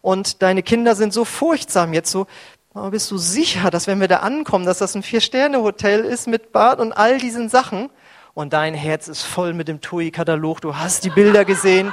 [0.00, 2.26] und deine Kinder sind so furchtsam jetzt so,
[2.72, 6.52] aber bist du sicher, dass wenn wir da ankommen, dass das ein Vier-Sterne-Hotel ist mit
[6.52, 7.90] Bad und all diesen Sachen?
[8.34, 10.60] Und dein Herz ist voll mit dem TUI-Katalog.
[10.60, 11.92] Du hast die Bilder gesehen.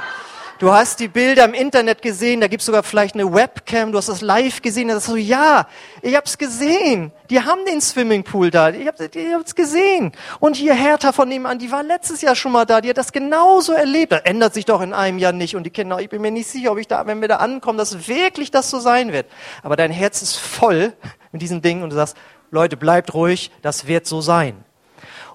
[0.58, 3.98] Du hast die Bilder im Internet gesehen, da gibt es sogar vielleicht eine Webcam, du
[3.98, 4.88] hast das live gesehen.
[4.88, 5.68] Da sagst du, ja,
[6.02, 7.12] ich hab's gesehen.
[7.30, 10.10] Die haben den Swimmingpool da, ich, hab, ich hab's gesehen.
[10.40, 13.12] Und hier Hertha von nebenan, die war letztes Jahr schon mal da, die hat das
[13.12, 14.10] genauso erlebt.
[14.10, 15.54] Das ändert sich doch in einem Jahr nicht.
[15.54, 17.78] Und die Kinder, ich bin mir nicht sicher, ob ich da, wenn wir da ankommen,
[17.78, 19.26] dass wirklich das so sein wird.
[19.62, 20.92] Aber dein Herz ist voll
[21.30, 22.16] mit diesen Dingen und du sagst,
[22.50, 24.64] Leute, bleibt ruhig, das wird so sein.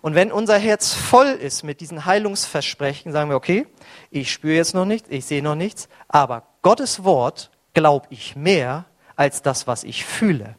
[0.04, 3.66] Und wenn unser Herz voll ist mit diesen Heilungsversprechen, sagen wir, okay,
[4.12, 8.84] ich spüre jetzt noch nichts, ich sehe noch nichts, aber Gottes Wort glaube ich mehr
[9.16, 10.58] als das, was ich fühle.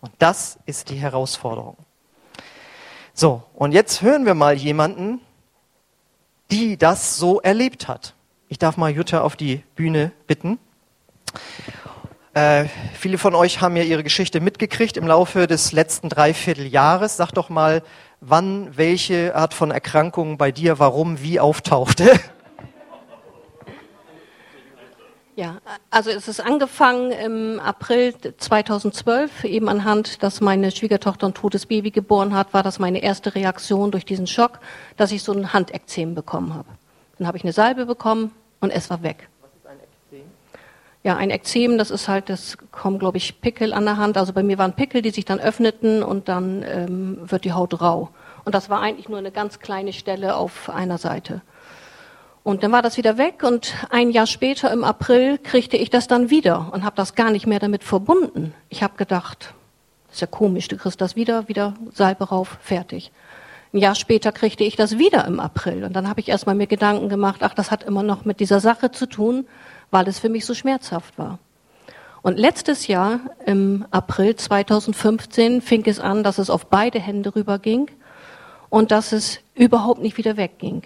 [0.00, 1.76] Und das ist die Herausforderung.
[3.12, 5.20] So, und jetzt hören wir mal jemanden,
[6.50, 8.14] die das so erlebt hat.
[8.48, 10.58] Ich darf mal Jutta auf die Bühne bitten.
[12.34, 17.16] Äh, viele von euch haben ja ihre Geschichte mitgekriegt im Laufe des letzten Dreivierteljahres.
[17.16, 17.84] Sag doch mal,
[18.20, 22.10] wann welche Art von Erkrankung bei dir, warum, wie auftauchte?
[25.36, 25.56] Ja,
[25.90, 31.90] also es ist angefangen im April 2012, eben anhand, dass meine Schwiegertochter ein totes Baby
[31.90, 34.60] geboren hat, war das meine erste Reaktion durch diesen Schock,
[34.96, 36.68] dass ich so ein Handekzem bekommen habe.
[37.18, 39.28] Dann habe ich eine Salbe bekommen und es war weg.
[39.40, 40.30] Was ist ein Ekzem?
[41.04, 44.16] Ja, ein Ekzem, das ist halt, das kommen, glaube ich, Pickel an der Hand.
[44.16, 47.78] Also bei mir waren Pickel, die sich dann öffneten und dann ähm, wird die Haut
[47.82, 48.08] rau.
[48.46, 51.42] Und das war eigentlich nur eine ganz kleine Stelle auf einer Seite.
[52.42, 56.06] Und dann war das wieder weg und ein Jahr später im April kriegte ich das
[56.06, 58.54] dann wieder und habe das gar nicht mehr damit verbunden.
[58.70, 59.52] Ich habe gedacht,
[60.10, 63.12] ist ja komisch, du kriegst das wieder, wieder Salbe rauf, fertig.
[63.74, 66.66] Ein Jahr später kriegte ich das wieder im April und dann habe ich erstmal mir
[66.66, 69.46] Gedanken gemacht, ach, das hat immer noch mit dieser Sache zu tun,
[69.94, 71.38] weil es für mich so schmerzhaft war.
[72.20, 77.88] Und letztes Jahr, im April 2015, fing es an, dass es auf beide Hände rüberging
[78.70, 80.82] und dass es überhaupt nicht wieder wegging.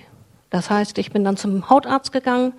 [0.50, 2.52] Das heißt, ich bin dann zum Hautarzt gegangen,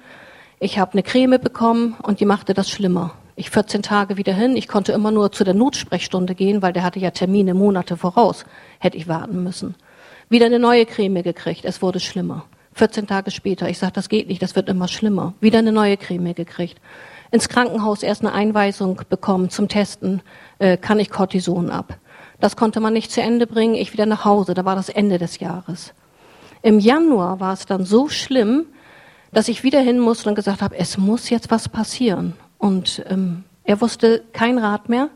[0.60, 3.14] ich habe eine Creme bekommen und die machte das schlimmer.
[3.36, 6.82] Ich 14 Tage wieder hin, ich konnte immer nur zu der Notsprechstunde gehen, weil der
[6.82, 8.44] hatte ja Termine Monate voraus,
[8.80, 9.76] hätte ich warten müssen.
[10.30, 12.46] Wieder eine neue Creme gekriegt, es wurde schlimmer.
[12.80, 15.34] 14 Tage später, ich sage, das geht nicht, das wird immer schlimmer.
[15.42, 16.80] Wieder eine neue Creme gekriegt.
[17.30, 20.22] Ins Krankenhaus erst eine Einweisung bekommen zum Testen,
[20.60, 21.98] äh, kann ich Cortison ab.
[22.40, 25.18] Das konnte man nicht zu Ende bringen, ich wieder nach Hause, da war das Ende
[25.18, 25.94] des Jahres.
[26.62, 28.66] Im Januar war es dann so schlimm,
[29.34, 32.34] dass ich wieder hin musste und gesagt habe, es muss jetzt was passieren.
[32.58, 35.10] Und ähm, er wusste kein Rat mehr.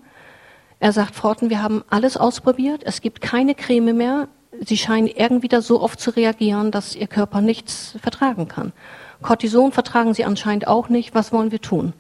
[0.82, 4.28] Er sagt, Frau Otten, wir haben alles ausprobiert, es gibt keine Creme mehr.
[4.62, 8.72] Sie scheinen irgendwie da so oft zu reagieren, dass Ihr Körper nichts vertragen kann.
[9.22, 11.16] Cortison vertragen Sie anscheinend auch nicht.
[11.16, 11.94] Was wollen wir tun?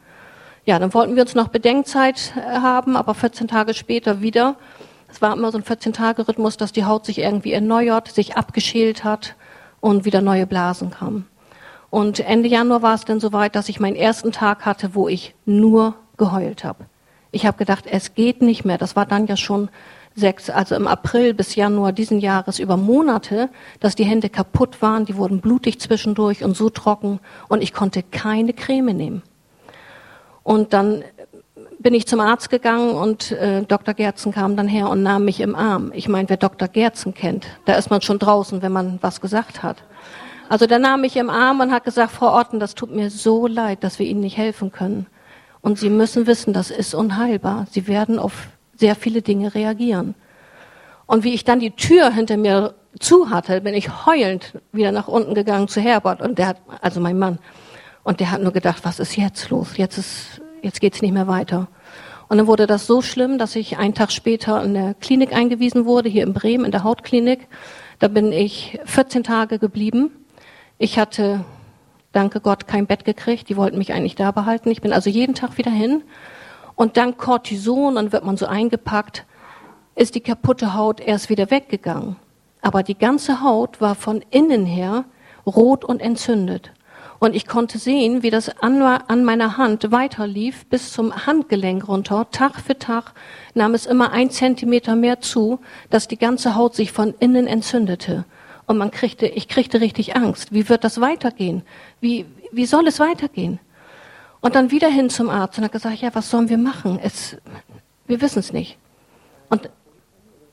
[0.65, 4.55] Ja, dann wollten wir uns noch Bedenkzeit äh, haben, aber 14 Tage später wieder
[5.13, 9.35] es war immer so ein 14-Tage-Rhythmus, dass die Haut sich irgendwie erneuert, sich abgeschält hat
[9.79, 11.27] und wieder neue Blasen kamen.
[11.91, 15.35] Und Ende Januar war es dann soweit, dass ich meinen ersten Tag hatte, wo ich
[15.45, 16.85] nur geheult habe.
[17.31, 18.79] Ich habe gedacht, es geht nicht mehr.
[18.79, 19.69] Das war dann ja schon
[20.15, 23.49] sechs, also im April bis Januar diesen Jahres über Monate,
[23.79, 28.03] dass die Hände kaputt waren, die wurden blutig zwischendurch und so trocken und ich konnte
[28.03, 29.23] keine Creme nehmen.
[30.43, 31.03] Und dann
[31.79, 33.93] bin ich zum Arzt gegangen und äh, Dr.
[33.93, 35.91] Gerzen kam dann her und nahm mich im Arm.
[35.93, 36.67] Ich meine, wer Dr.
[36.67, 39.83] Gerzen kennt, da ist man schon draußen, wenn man was gesagt hat.
[40.49, 43.47] Also der nahm mich im Arm und hat gesagt, Frau Orten, das tut mir so
[43.47, 45.07] leid, dass wir Ihnen nicht helfen können.
[45.61, 47.67] Und Sie müssen wissen, das ist unheilbar.
[47.71, 50.15] Sie werden auf sehr viele Dinge reagieren.
[51.05, 55.07] Und wie ich dann die Tür hinter mir zu hatte, bin ich heulend wieder nach
[55.07, 57.39] unten gegangen zu Herbert und der hat, also mein Mann,
[58.03, 59.77] und der hat nur gedacht, was ist jetzt los?
[59.77, 61.67] Jetzt ist jetzt geht's nicht mehr weiter.
[62.29, 65.85] Und dann wurde das so schlimm, dass ich einen Tag später in der Klinik eingewiesen
[65.85, 67.47] wurde, hier in Bremen, in der Hautklinik.
[67.99, 70.09] Da bin ich 14 Tage geblieben.
[70.79, 71.45] Ich hatte,
[72.11, 73.49] danke Gott, kein Bett gekriegt.
[73.49, 74.71] Die wollten mich eigentlich da behalten.
[74.71, 76.01] Ich bin also jeden Tag wieder hin.
[76.75, 79.25] Und dank Cortison, dann wird man so eingepackt,
[79.95, 82.15] ist die kaputte Haut erst wieder weggegangen.
[82.61, 85.05] Aber die ganze Haut war von innen her
[85.45, 86.71] rot und entzündet.
[87.19, 92.27] Und ich konnte sehen, wie das an, an meiner Hand weiterlief bis zum Handgelenk runter.
[92.31, 93.13] Tag für Tag
[93.53, 95.59] nahm es immer ein Zentimeter mehr zu,
[95.89, 98.25] dass die ganze Haut sich von innen entzündete.
[98.65, 100.51] Und man kriegte, ich kriegte richtig Angst.
[100.51, 101.63] Wie wird das weitergehen?
[102.01, 103.59] Wie, wie soll es weitergehen?
[104.43, 106.99] Und dann wieder hin zum Arzt und hat gesagt, ja, was sollen wir machen?
[107.01, 107.37] Es,
[108.07, 108.77] wir wissen es nicht.
[109.49, 109.69] Und,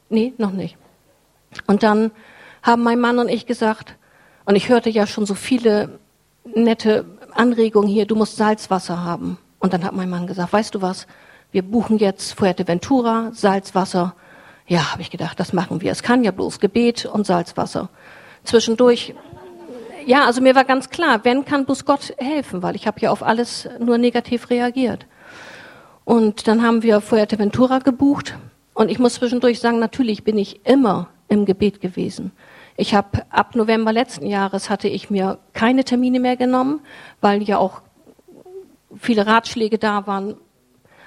[0.08, 0.76] nee, noch nicht.
[1.66, 2.12] Und dann
[2.62, 3.96] haben mein Mann und ich gesagt,
[4.44, 5.98] und ich hörte ja schon so viele
[6.44, 9.38] nette Anregung hier, du musst Salzwasser haben.
[9.58, 11.08] Und dann hat mein Mann gesagt, weißt du was,
[11.50, 14.14] wir buchen jetzt Fuerteventura, Salzwasser.
[14.68, 15.90] Ja, habe ich gedacht, das machen wir.
[15.90, 17.88] Es kann ja bloß Gebet und Salzwasser.
[18.44, 19.16] Zwischendurch,
[20.06, 23.10] ja, also mir war ganz klar, wenn kann bloß Gott helfen, weil ich habe ja
[23.10, 25.06] auf alles nur negativ reagiert.
[26.04, 28.34] Und dann haben wir Fuerteventura gebucht.
[28.74, 32.32] Und ich muss zwischendurch sagen, natürlich bin ich immer im Gebet gewesen.
[32.76, 36.80] Ich habe ab November letzten Jahres hatte ich mir keine Termine mehr genommen,
[37.20, 37.82] weil ja auch
[38.96, 40.34] viele Ratschläge da waren,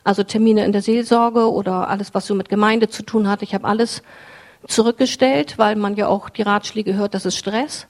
[0.03, 3.41] also Termine in der Seelsorge oder alles, was so mit Gemeinde zu tun hat.
[3.41, 4.03] Ich habe alles
[4.67, 7.87] zurückgestellt, weil man ja auch die Ratschläge hört, das ist Stress.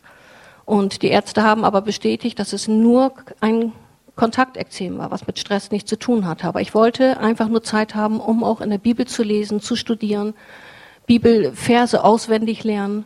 [0.65, 3.73] Und die Ärzte haben aber bestätigt, dass es nur ein
[4.15, 6.47] Kontaktekzem war, was mit Stress nichts zu tun hatte.
[6.47, 9.75] Aber ich wollte einfach nur Zeit haben, um auch in der Bibel zu lesen, zu
[9.75, 10.33] studieren,
[11.07, 13.05] Bibelverse auswendig lernen.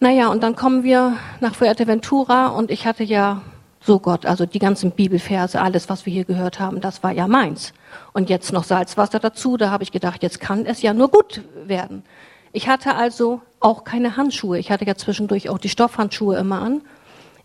[0.00, 3.42] Naja, und dann kommen wir nach Fuerteventura und ich hatte ja
[3.80, 7.28] so Gott, also die ganzen Bibelverse, alles, was wir hier gehört haben, das war ja
[7.28, 7.74] meins.
[8.12, 11.42] Und jetzt noch Salzwasser dazu, da habe ich gedacht, jetzt kann es ja nur gut
[11.66, 12.02] werden.
[12.52, 14.58] Ich hatte also auch keine Handschuhe.
[14.58, 16.82] Ich hatte ja zwischendurch auch die Stoffhandschuhe immer an.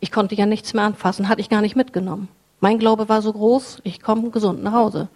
[0.02, 2.28] Ich konnte ja nichts mehr anfassen, hatte ich gar nicht mitgenommen.
[2.60, 5.08] Mein Glaube war so groß, ich komme gesund nach Hause.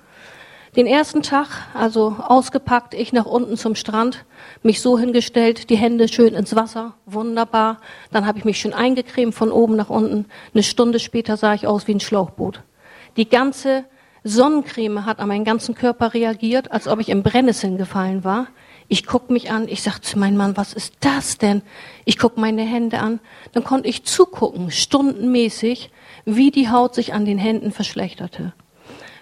[0.78, 4.26] Den ersten Tag, also ausgepackt, ich nach unten zum Strand,
[4.63, 7.80] mich so hingestellt, die Hände schön ins Wasser, wunderbar.
[8.12, 10.26] Dann habe ich mich schön eingecremt von oben nach unten.
[10.54, 12.62] Eine Stunde später sah ich aus wie ein Schlauchboot.
[13.18, 13.84] Die ganze
[14.24, 18.48] Sonnencreme hat an meinen ganzen Körper reagiert, als ob ich im Brennnesseln gefallen war.
[18.88, 21.62] Ich guck mich an, ich sag zu meinem Mann, was ist das denn?
[22.06, 23.19] Ich guck meine Hände an.
[23.54, 25.89] Dann konnte ich zugucken, stundenmäßig,
[26.26, 28.54] wie die Haut sich an den Händen verschlechterte.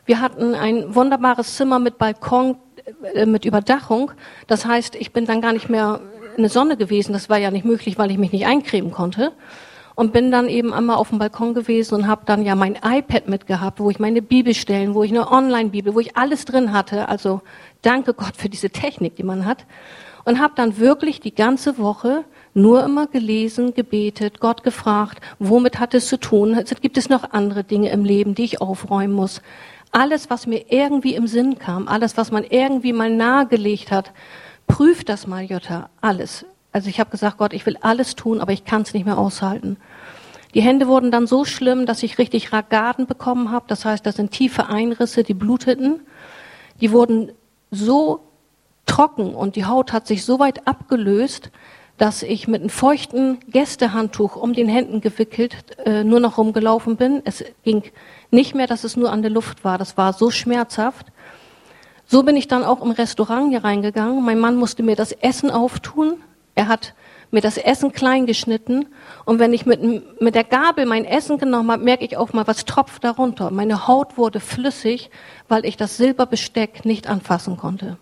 [0.05, 2.57] Wir hatten ein wunderbares Zimmer mit Balkon,
[3.13, 4.11] äh, mit Überdachung.
[4.47, 6.01] Das heißt, ich bin dann gar nicht mehr
[6.35, 7.13] in der Sonne gewesen.
[7.13, 9.31] Das war ja nicht möglich, weil ich mich nicht eincremen konnte
[10.01, 13.29] und bin dann eben einmal auf dem Balkon gewesen und habe dann ja mein iPad
[13.29, 17.07] mitgehabt, wo ich meine Bibelstellen, wo ich eine Online-Bibel, wo ich alles drin hatte.
[17.07, 17.41] Also
[17.83, 19.67] danke Gott für diese Technik, die man hat.
[20.25, 22.23] Und habe dann wirklich die ganze Woche
[22.55, 26.59] nur immer gelesen, gebetet, Gott gefragt, womit hat es zu tun?
[26.81, 29.39] Gibt es noch andere Dinge im Leben, die ich aufräumen muss?
[29.91, 34.13] Alles, was mir irgendwie im Sinn kam, alles, was man irgendwie mal nahegelegt hat,
[34.65, 36.43] prüf das mal, Jutta, alles.
[36.71, 39.17] Also ich habe gesagt, Gott, ich will alles tun, aber ich kann es nicht mehr
[39.17, 39.77] aushalten.
[40.53, 43.65] Die Hände wurden dann so schlimm, dass ich richtig Ragaden bekommen habe.
[43.67, 46.01] Das heißt, das sind tiefe Einrisse, die bluteten.
[46.81, 47.31] Die wurden
[47.69, 48.21] so
[48.85, 51.51] trocken und die Haut hat sich so weit abgelöst,
[51.97, 57.21] dass ich mit einem feuchten Gästehandtuch um den Händen gewickelt äh, nur noch rumgelaufen bin.
[57.25, 57.83] Es ging
[58.31, 59.77] nicht mehr, dass es nur an der Luft war.
[59.77, 61.07] Das war so schmerzhaft.
[62.07, 64.25] So bin ich dann auch im Restaurant hier reingegangen.
[64.25, 66.15] Mein Mann musste mir das Essen auftun.
[66.55, 66.93] Er hat
[67.31, 68.87] mir das Essen klein geschnitten
[69.25, 72.45] und wenn ich mit, mit der Gabel mein Essen genommen habe, merke ich auch mal,
[72.47, 73.51] was tropft darunter.
[73.51, 75.09] Meine Haut wurde flüssig,
[75.47, 77.97] weil ich das Silberbesteck nicht anfassen konnte.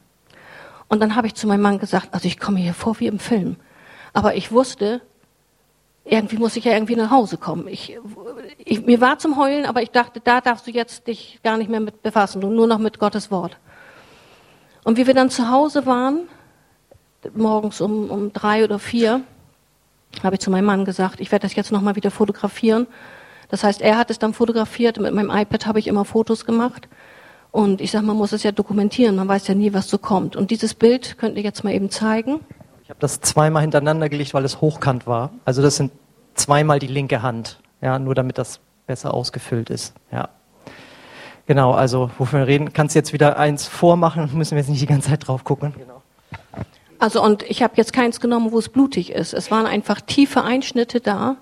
[0.87, 3.19] Und dann habe ich zu meinem Mann gesagt, also ich komme hier vor wie im
[3.19, 3.57] Film.
[4.11, 5.01] Aber ich wusste,
[6.03, 7.67] irgendwie muss ich ja irgendwie nach Hause kommen.
[7.67, 7.97] Ich,
[8.57, 11.69] ich, mir war zum Heulen, aber ich dachte, da darfst du jetzt dich gar nicht
[11.69, 13.57] mehr mit befassen, nur noch mit Gottes Wort.
[14.83, 16.27] Und wie wir dann zu Hause waren,
[17.33, 19.21] morgens um, um drei oder vier,
[20.23, 22.87] habe ich zu meinem Mann gesagt, ich werde das jetzt nochmal wieder fotografieren.
[23.49, 26.87] Das heißt, er hat es dann fotografiert, mit meinem iPad habe ich immer Fotos gemacht.
[27.51, 30.35] Und ich sage, man muss es ja dokumentieren, man weiß ja nie, was so kommt.
[30.35, 32.41] Und dieses Bild könnt ihr jetzt mal eben zeigen.
[32.83, 35.31] Ich habe das zweimal hintereinander gelegt, weil es hochkant war.
[35.45, 35.91] Also das sind
[36.35, 39.93] zweimal die linke Hand, ja, nur damit das besser ausgefüllt ist.
[40.11, 40.29] Ja.
[41.47, 44.81] Genau, also wovon wir reden, kannst du jetzt wieder eins vormachen, müssen wir jetzt nicht
[44.81, 45.73] die ganze Zeit drauf gucken.
[45.77, 45.98] Genau.
[46.99, 49.33] Also und ich habe jetzt keins genommen, wo es blutig ist.
[49.33, 51.37] Es waren einfach tiefe Einschnitte da.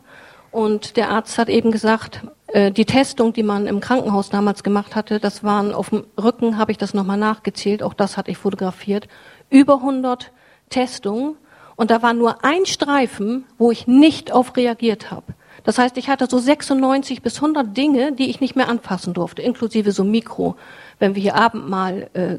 [0.51, 4.95] Und der Arzt hat eben gesagt, äh, die Testung, die man im Krankenhaus damals gemacht
[4.95, 8.37] hatte, das waren auf dem Rücken, habe ich das nochmal nachgezählt, auch das hatte ich
[8.37, 9.07] fotografiert,
[9.49, 10.31] über 100
[10.69, 11.35] Testungen.
[11.75, 15.33] Und da war nur ein Streifen, wo ich nicht auf reagiert habe.
[15.63, 19.41] Das heißt, ich hatte so 96 bis 100 Dinge, die ich nicht mehr anfassen durfte,
[19.41, 20.55] inklusive so Mikro,
[20.97, 22.37] wenn wir hier Abendmahl äh,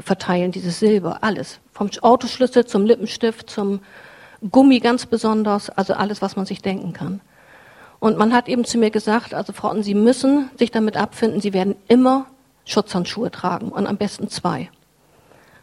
[0.00, 1.60] verteilen, dieses Silber, alles.
[1.72, 3.80] Vom Autoschlüssel zum Lippenstift, zum
[4.50, 7.20] Gummi ganz besonders, also alles, was man sich denken kann.
[7.98, 11.52] Und man hat eben zu mir gesagt, also Frau, Sie müssen sich damit abfinden, Sie
[11.52, 12.26] werden immer
[12.64, 14.70] Schutzhandschuhe tragen und am besten zwei.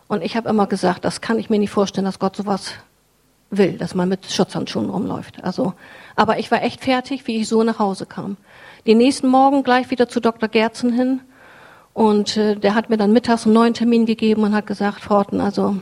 [0.07, 2.73] Und ich habe immer gesagt, das kann ich mir nicht vorstellen, dass Gott sowas
[3.49, 5.43] will, dass man mit Schutzhandschuhen rumläuft.
[5.43, 5.73] Also,
[6.15, 8.37] aber ich war echt fertig, wie ich so nach Hause kam.
[8.87, 10.49] Den nächsten Morgen gleich wieder zu Dr.
[10.49, 11.21] Gerzen hin
[11.93, 15.17] und äh, der hat mir dann mittags einen neuen Termin gegeben und hat gesagt, Frau
[15.17, 15.77] Orten, also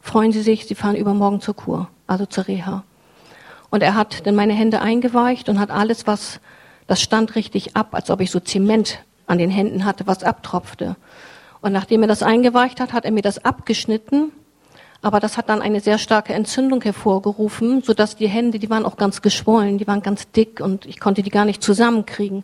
[0.00, 2.84] freuen Sie sich, Sie fahren übermorgen zur Kur, also zur Reha.
[3.70, 6.40] Und er hat dann meine Hände eingeweicht und hat alles, was,
[6.86, 10.96] das stand richtig ab, als ob ich so Zement an den Händen hatte, was abtropfte.
[11.60, 14.32] Und nachdem er das eingeweicht hat, hat er mir das abgeschnitten.
[15.02, 18.96] Aber das hat dann eine sehr starke Entzündung hervorgerufen, sodass die Hände, die waren auch
[18.96, 22.42] ganz geschwollen, die waren ganz dick und ich konnte die gar nicht zusammenkriegen.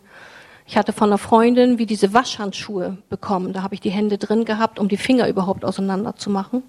[0.67, 3.53] Ich hatte von einer Freundin wie diese Waschhandschuhe bekommen.
[3.53, 6.63] Da habe ich die Hände drin gehabt, um die Finger überhaupt auseinander zu machen.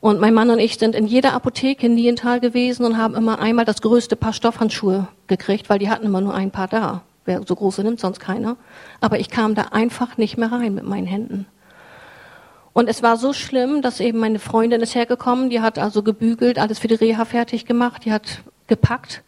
[0.00, 3.40] Und mein Mann und ich sind in jeder Apotheke in Niental gewesen und haben immer
[3.40, 7.02] einmal das größte Paar Stoffhandschuhe gekriegt, weil die hatten immer nur ein paar da.
[7.24, 8.56] Wer so große nimmt sonst keiner.
[9.00, 11.46] Aber ich kam da einfach nicht mehr rein mit meinen Händen.
[12.72, 16.58] Und es war so schlimm, dass eben meine Freundin ist hergekommen, die hat also gebügelt,
[16.58, 19.24] alles für die Reha fertig gemacht, die hat gepackt.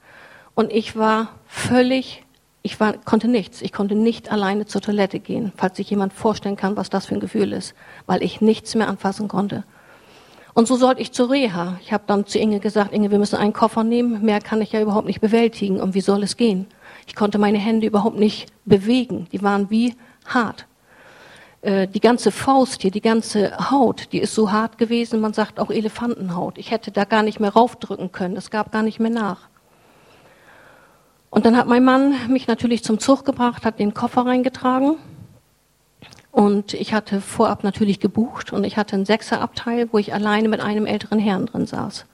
[0.55, 2.25] Und ich war völlig
[2.63, 3.63] ich war, konnte nichts.
[3.63, 7.15] Ich konnte nicht alleine zur Toilette gehen, falls sich jemand vorstellen kann, was das für
[7.15, 7.75] ein Gefühl ist,
[8.07, 9.65] weil ich nichts mehr anfassen konnte.
[10.53, 11.79] Und so sollte ich zur Reha.
[11.81, 14.73] Ich habe dann zu Inge gesagt, Inge, wir müssen einen Koffer nehmen, mehr kann ich
[14.73, 15.81] ja überhaupt nicht bewältigen.
[15.81, 16.67] Und wie soll es gehen?
[17.07, 19.27] Ich konnte meine Hände überhaupt nicht bewegen.
[19.33, 19.95] Die waren wie
[20.27, 20.67] hart.
[21.63, 25.61] Äh, die ganze Faust hier, die ganze Haut, die ist so hart gewesen, man sagt
[25.61, 26.59] auch Elefantenhaut.
[26.59, 28.37] Ich hätte da gar nicht mehr raufdrücken können.
[28.37, 29.50] Es gab gar nicht mehr nach.
[31.31, 34.97] Und dann hat mein Mann mich natürlich zum Zug gebracht, hat den Koffer reingetragen.
[36.33, 40.61] Und ich hatte vorab natürlich gebucht und ich hatte ein Sechserabteil, wo ich alleine mit
[40.61, 42.07] einem älteren Herrn drin saß.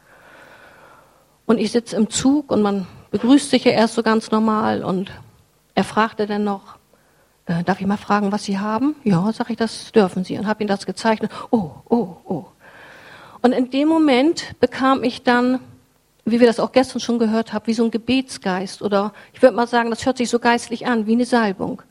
[1.47, 5.11] Und ich sitze im Zug und man begrüßt sich ja erst so ganz normal und
[5.75, 6.79] er fragte dann noch,
[7.45, 8.97] äh, darf ich mal fragen, was Sie haben?
[9.05, 10.37] Ja, sag ich, das dürfen Sie.
[10.39, 11.31] Und habe ihm das gezeichnet.
[11.51, 12.47] Oh, oh, oh.
[13.43, 15.61] Und in dem Moment bekam ich dann,
[16.27, 19.55] wie wir das auch gestern schon gehört haben, wie so ein Gebetsgeist oder ich würde
[19.55, 21.83] mal sagen, das hört sich so geistlich an, wie eine Salbung.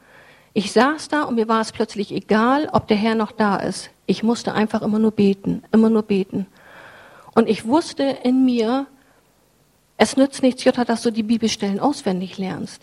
[0.53, 3.89] Ich saß da und mir war es plötzlich egal, ob der Herr noch da ist.
[4.05, 6.47] Ich musste einfach immer nur beten, immer nur beten.
[7.33, 8.87] Und ich wusste in mir,
[9.97, 12.81] es nützt nichts, Jutta, dass du die Bibelstellen auswendig lernst.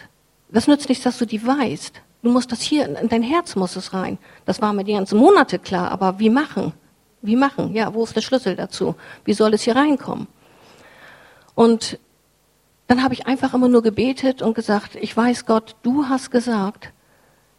[0.50, 2.00] Das nützt nichts, dass du die weißt.
[2.22, 4.16] Du musst das hier, in dein Herz muss es rein.
[4.46, 6.72] Das war mir die ganzen Monate klar, aber wie machen?
[7.20, 7.74] Wie machen?
[7.74, 8.94] Ja, wo ist der Schlüssel dazu?
[9.24, 10.26] Wie soll es hier reinkommen?
[11.55, 11.98] Und
[12.86, 16.92] dann habe ich einfach immer nur gebetet und gesagt, ich weiß Gott, du hast gesagt,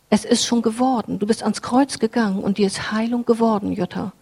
[0.10, 1.20] es ist schon geworden.
[1.20, 4.14] Du bist ans Kreuz gegangen und dir ist Heilung geworden, Jutta.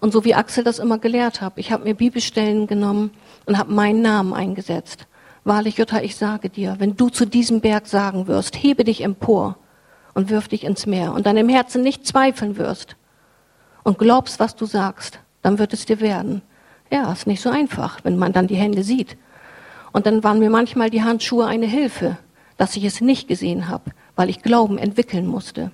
[0.00, 3.10] Und so wie Axel das immer gelehrt hat, ich habe mir Bibelstellen genommen
[3.46, 5.06] und habe meinen Namen eingesetzt.
[5.44, 9.56] Wahrlich, Jutta, ich sage dir, wenn du zu diesem Berg sagen wirst, hebe dich empor
[10.14, 12.96] und wirf dich ins Meer und deinem Herzen nicht zweifeln wirst
[13.82, 16.40] und glaubst, was du sagst, dann wird es dir werden.
[16.94, 19.16] Ja, ist nicht so einfach, wenn man dann die Hände sieht.
[19.92, 22.18] Und dann waren mir manchmal die Handschuhe eine Hilfe,
[22.56, 25.70] dass ich es nicht gesehen habe weil ich Glauben entwickeln musste.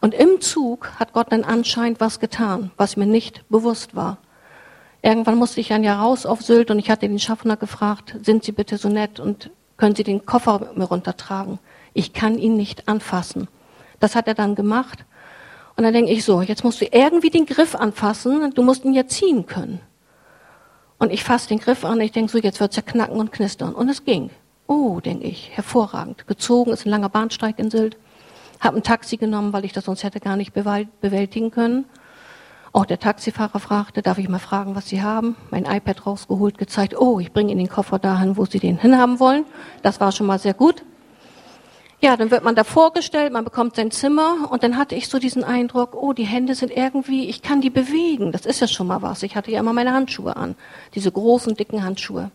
[0.00, 4.18] Und im Zug hat Gott dann anscheinend was getan, was mir nicht bewusst war.
[5.02, 8.44] Irgendwann musste ich dann ja raus auf Sylt und ich hatte den Schaffner gefragt, sind
[8.44, 11.58] Sie bitte so nett und können Sie den Koffer mir runtertragen?
[11.94, 13.48] Ich kann ihn nicht anfassen.
[13.98, 15.04] Das hat er dann gemacht.
[15.76, 18.92] Und dann denke ich so, jetzt musst du irgendwie den Griff anfassen, du musst ihn
[18.92, 19.80] ja ziehen können.
[21.00, 23.74] Und ich fasse den Griff an, ich denke so, jetzt wird's ja knacken und knistern.
[23.74, 24.28] Und es ging.
[24.66, 26.26] Oh, denke ich, hervorragend.
[26.28, 27.96] Gezogen ist ein langer Bahnsteig in Sylt.
[28.60, 31.86] Hab ein Taxi genommen, weil ich das sonst hätte gar nicht bewältigen können.
[32.72, 35.36] Auch der Taxifahrer fragte, darf ich mal fragen, was Sie haben?
[35.50, 39.18] Mein iPad rausgeholt, gezeigt, oh, ich bringe Ihnen den Koffer dahin, wo Sie den hinhaben
[39.18, 39.46] wollen.
[39.82, 40.84] Das war schon mal sehr gut.
[42.02, 45.18] Ja, dann wird man da vorgestellt, man bekommt sein Zimmer und dann hatte ich so
[45.18, 48.32] diesen Eindruck, oh, die Hände sind irgendwie, ich kann die bewegen.
[48.32, 49.22] Das ist ja schon mal was.
[49.22, 50.54] Ich hatte ja immer meine Handschuhe an,
[50.94, 52.30] diese großen, dicken Handschuhe.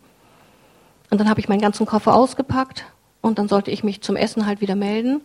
[1.10, 2.86] Und dann habe ich meinen ganzen Koffer ausgepackt
[3.22, 5.22] und dann sollte ich mich zum Essen halt wieder melden.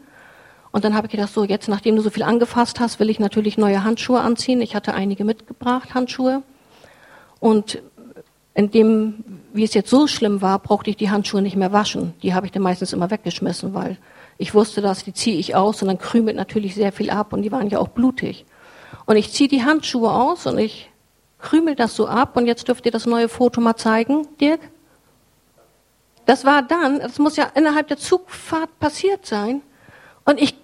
[0.73, 3.21] Und dann habe ich gedacht, so jetzt, nachdem du so viel angefasst hast, will ich
[3.21, 4.63] natürlich neue Handschuhe anziehen.
[4.63, 6.43] Ich hatte einige mitgebracht, Handschuhe.
[7.41, 7.83] Und
[8.55, 12.15] in dem, wie es jetzt so schlimm war, brauchte ich die Handschuhe nicht mehr waschen.
[12.23, 13.99] Die habe ich dann meistens immer weggeschmissen, weil
[14.41, 17.43] ich wusste, dass die ziehe ich aus und dann krümelt natürlich sehr viel ab und
[17.43, 18.47] die waren ja auch blutig.
[19.05, 20.91] Und ich ziehe die Handschuhe aus und ich
[21.39, 24.61] krümel das so ab und jetzt dürft ihr das neue Foto mal zeigen, Dirk.
[26.25, 29.61] Das war dann, das muss ja innerhalb der Zugfahrt passiert sein.
[30.25, 30.57] Und ich,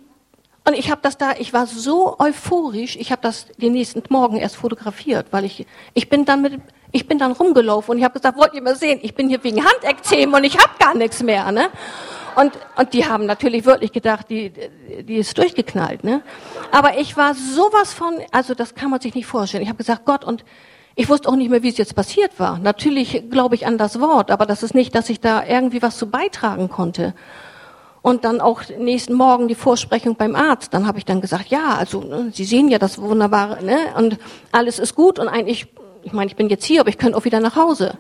[0.67, 4.39] und ich habe das da, ich war so euphorisch, ich habe das den nächsten Morgen
[4.39, 6.63] erst fotografiert, weil ich, ich bin dann mit,
[6.93, 9.45] ich bin dann rumgelaufen und ich habe gesagt, wollt ihr mal sehen, ich bin hier
[9.45, 11.69] wegen Handekzem und ich habe gar nichts mehr, ne?
[12.37, 14.53] Und, und die haben natürlich wirklich gedacht, die,
[15.03, 16.21] die ist durchgeknallt, ne?
[16.71, 19.63] Aber ich war sowas von, also das kann man sich nicht vorstellen.
[19.63, 20.45] Ich habe gesagt, Gott, und
[20.97, 22.59] ich wusste auch nicht mehr, wie es jetzt passiert war.
[22.59, 25.97] Natürlich glaube ich an das Wort, aber das ist nicht, dass ich da irgendwie was
[25.97, 27.15] zu beitragen konnte.
[28.03, 30.75] Und dann auch nächsten Morgen die Vorsprechung beim Arzt.
[30.75, 33.79] Dann habe ich dann gesagt, ja, also ne, Sie sehen ja das Wunderbare, ne?
[33.97, 34.19] Und
[34.53, 35.67] alles ist gut und eigentlich,
[36.03, 37.97] ich meine, ich bin jetzt hier, aber ich könnte auch wieder nach Hause.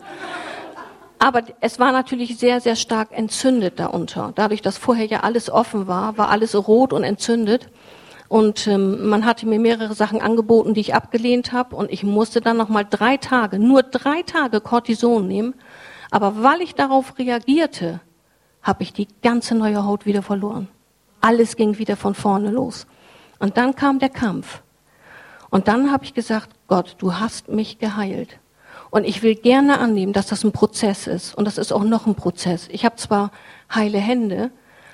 [1.18, 4.32] Aber es war natürlich sehr, sehr stark entzündet darunter.
[4.34, 7.70] Dadurch, dass vorher ja alles offen war, war alles rot und entzündet.
[8.28, 11.76] Und ähm, man hatte mir mehrere Sachen angeboten, die ich abgelehnt habe.
[11.76, 15.54] Und ich musste dann nochmal drei Tage, nur drei Tage Cortison nehmen.
[16.10, 18.00] Aber weil ich darauf reagierte,
[18.62, 20.68] habe ich die ganze neue Haut wieder verloren.
[21.20, 22.86] Alles ging wieder von vorne los.
[23.38, 24.62] Und dann kam der Kampf.
[25.50, 28.38] Und dann habe ich gesagt, Gott, du hast mich geheilt.
[28.96, 31.34] Und ich will gerne annehmen, dass das ein Prozess ist.
[31.34, 32.66] Und das ist auch noch ein Prozess.
[32.70, 33.30] Ich habe zwar
[33.70, 34.50] heile Hände,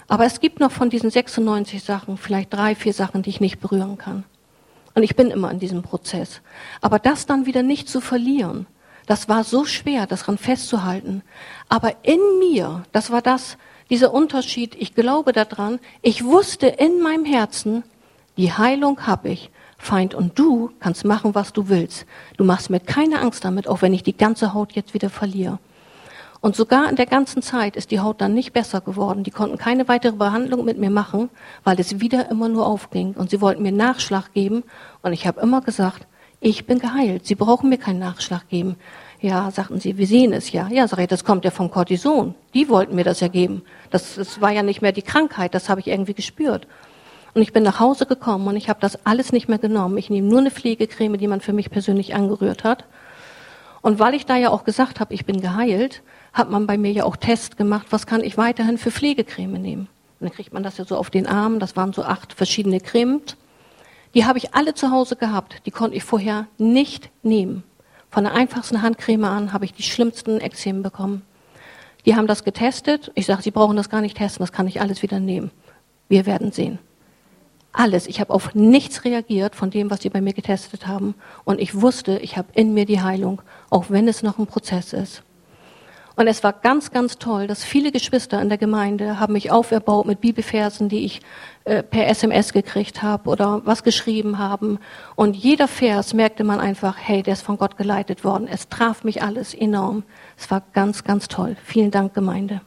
[0.08, 3.60] aber es gibt noch von diesen 96 Sachen vielleicht drei, vier Sachen, die ich nicht
[3.60, 4.24] berühren kann.
[4.96, 6.40] Und ich bin immer in diesem Prozess.
[6.80, 8.66] Aber das dann wieder nicht zu verlieren,
[9.06, 11.22] das war so schwer, das daran festzuhalten.
[11.68, 13.56] Aber in mir, das war das,
[13.88, 17.84] dieser Unterschied, ich glaube daran, ich wusste in meinem Herzen,
[18.36, 19.52] die Heilung habe ich.
[19.82, 22.06] Feind und du kannst machen, was du willst.
[22.36, 25.58] Du machst mir keine Angst damit, auch wenn ich die ganze Haut jetzt wieder verliere.
[26.40, 29.24] Und sogar in der ganzen Zeit ist die Haut dann nicht besser geworden.
[29.24, 31.30] Die konnten keine weitere Behandlung mit mir machen,
[31.64, 33.14] weil es wieder immer nur aufging.
[33.14, 34.62] Und sie wollten mir Nachschlag geben.
[35.02, 36.06] Und ich habe immer gesagt,
[36.40, 37.26] ich bin geheilt.
[37.26, 38.76] Sie brauchen mir keinen Nachschlag geben.
[39.20, 40.68] Ja, sagten sie, wir sehen es ja.
[40.68, 42.36] Ja, sag ich, das kommt ja vom Cortison.
[42.54, 43.62] Die wollten mir das ja geben.
[43.90, 46.68] Das, das war ja nicht mehr die Krankheit, das habe ich irgendwie gespürt.
[47.34, 49.96] Und ich bin nach Hause gekommen und ich habe das alles nicht mehr genommen.
[49.96, 52.84] Ich nehme nur eine Pflegecreme, die man für mich persönlich angerührt hat.
[53.80, 56.02] Und weil ich da ja auch gesagt habe, ich bin geheilt,
[56.32, 59.88] hat man bei mir ja auch Test gemacht, was kann ich weiterhin für Pflegecreme nehmen.
[60.20, 62.80] Und dann kriegt man das ja so auf den Arm, das waren so acht verschiedene
[62.80, 63.36] Cremes.
[64.14, 67.64] Die habe ich alle zu Hause gehabt, die konnte ich vorher nicht nehmen,
[68.10, 71.22] Von der einfachsten Handcreme an habe ich die schlimmsten Ekzemen bekommen.
[72.04, 73.10] Die haben das getestet.
[73.14, 75.50] Ich sage, Sie brauchen das gar nicht testen, das kann ich alles wieder nehmen.
[76.10, 76.78] Wir werden sehen.
[77.72, 78.06] Alles.
[78.06, 81.14] Ich habe auf nichts reagiert von dem, was Sie bei mir getestet haben.
[81.44, 84.92] Und ich wusste, ich habe in mir die Heilung, auch wenn es noch ein Prozess
[84.92, 85.22] ist.
[86.14, 90.06] Und es war ganz, ganz toll, dass viele Geschwister in der Gemeinde haben mich auferbaut
[90.06, 91.22] mit Bibelversen, die ich
[91.64, 94.78] äh, per SMS gekriegt habe oder was geschrieben haben.
[95.16, 98.46] Und jeder Vers merkte man einfach, hey, der ist von Gott geleitet worden.
[98.46, 100.02] Es traf mich alles enorm.
[100.36, 101.56] Es war ganz, ganz toll.
[101.64, 102.60] Vielen Dank, Gemeinde.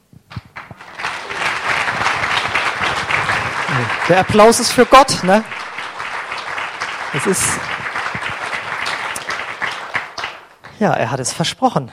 [4.08, 5.44] Der Applaus ist für Gott, ne?
[7.14, 7.44] Es ist,
[10.78, 11.90] ja, er hat es versprochen.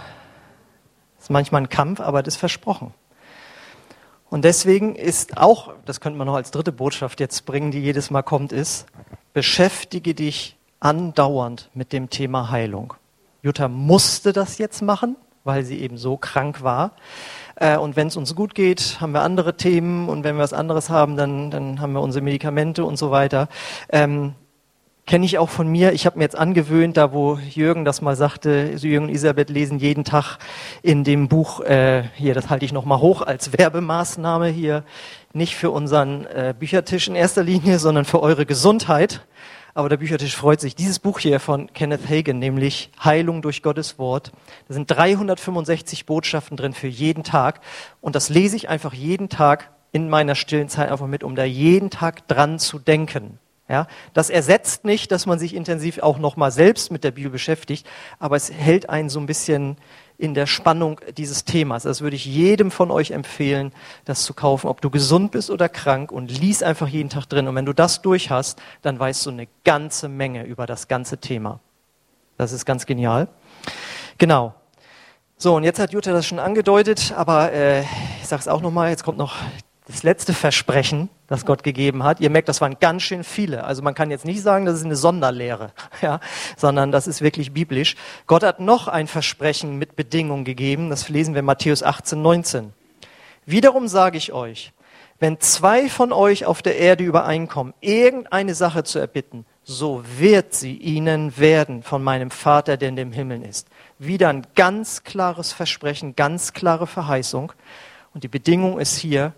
[1.15, 2.93] Das ist manchmal ein Kampf, aber das ist versprochen.
[4.30, 8.11] Und deswegen ist auch, das könnte man noch als dritte Botschaft jetzt bringen, die jedes
[8.11, 8.88] Mal kommt, ist,
[9.34, 12.93] beschäftige dich andauernd mit dem Thema Heilung.
[13.41, 16.91] Jutta musste das jetzt machen, weil sie eben so krank war.
[17.55, 20.53] Äh, und wenn es uns gut geht, haben wir andere Themen und wenn wir was
[20.53, 23.47] anderes haben, dann, dann haben wir unsere Medikamente und so weiter.
[23.89, 24.35] Ähm,
[25.05, 25.91] kenne ich auch von mir.
[25.93, 29.79] Ich habe mir jetzt angewöhnt, da wo Jürgen das mal sagte, Jürgen und Elisabeth lesen
[29.79, 30.37] jeden Tag
[30.81, 34.83] in dem Buch, äh, hier, das halte ich nochmal hoch als Werbemaßnahme hier,
[35.33, 39.25] nicht für unseren äh, Büchertisch in erster Linie, sondern für eure Gesundheit.
[39.76, 40.76] Aber der Büchertisch freut sich.
[40.76, 44.32] Dieses Buch hier von Kenneth Hagen, nämlich Heilung durch Gottes Wort.
[44.67, 47.59] Da sind 365 Botschaften drin für jeden Tag.
[47.99, 51.43] Und das lese ich einfach jeden Tag in meiner stillen Zeit einfach mit, um da
[51.43, 53.39] jeden Tag dran zu denken.
[53.74, 57.88] Ja, das ersetzt nicht, dass man sich intensiv auch nochmal selbst mit der Bibel beschäftigt,
[58.19, 59.78] aber es hält einen so ein bisschen
[60.19, 61.82] in der Spannung dieses Themas.
[61.82, 63.71] Das würde ich jedem von euch empfehlen,
[64.05, 67.47] das zu kaufen, ob du gesund bist oder krank und lies einfach jeden Tag drin.
[67.47, 71.17] Und wenn du das durch hast, dann weißt du eine ganze Menge über das ganze
[71.17, 71.59] Thema.
[72.38, 73.28] Das ist ganz genial.
[74.19, 74.53] Genau.
[75.39, 77.82] So, und jetzt hat Jutta das schon angedeutet, aber äh,
[78.21, 79.34] ich sage es auch nochmal, jetzt kommt noch
[79.88, 82.21] das letzte Versprechen, das Gott gegeben hat.
[82.21, 83.65] Ihr merkt, das waren ganz schön viele.
[83.65, 86.19] Also man kann jetzt nicht sagen, das ist eine Sonderlehre, ja,
[86.55, 87.95] sondern das ist wirklich biblisch.
[88.27, 90.89] Gott hat noch ein Versprechen mit Bedingungen gegeben.
[90.89, 92.73] Das lesen wir in Matthäus 18, 19.
[93.45, 94.71] Wiederum sage ich euch,
[95.19, 100.75] wenn zwei von euch auf der Erde übereinkommen, irgendeine Sache zu erbitten, so wird sie
[100.75, 103.67] ihnen werden von meinem Vater, der in dem Himmel ist.
[103.99, 107.53] Wieder ein ganz klares Versprechen, ganz klare Verheißung.
[108.13, 109.34] Und die Bedingung ist hier,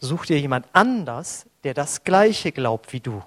[0.00, 3.22] such dir jemand anders, der das Gleiche glaubt wie du.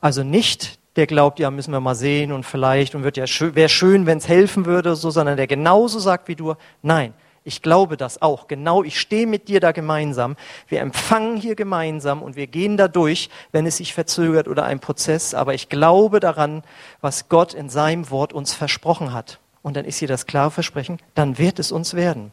[0.00, 3.24] Also nicht der glaubt, ja, müssen wir mal sehen und vielleicht und wird ja
[3.54, 7.62] wäre schön, wenn es helfen würde, so, sondern der genauso sagt wie du, nein, ich
[7.62, 8.48] glaube das auch.
[8.48, 10.36] Genau, ich stehe mit dir da gemeinsam.
[10.68, 14.80] Wir empfangen hier gemeinsam und wir gehen da durch, wenn es sich verzögert oder ein
[14.80, 15.32] Prozess.
[15.32, 16.62] Aber ich glaube daran,
[17.00, 19.38] was Gott in seinem Wort uns versprochen hat.
[19.62, 22.32] Und dann ist hier das klare Versprechen, dann wird es uns werden.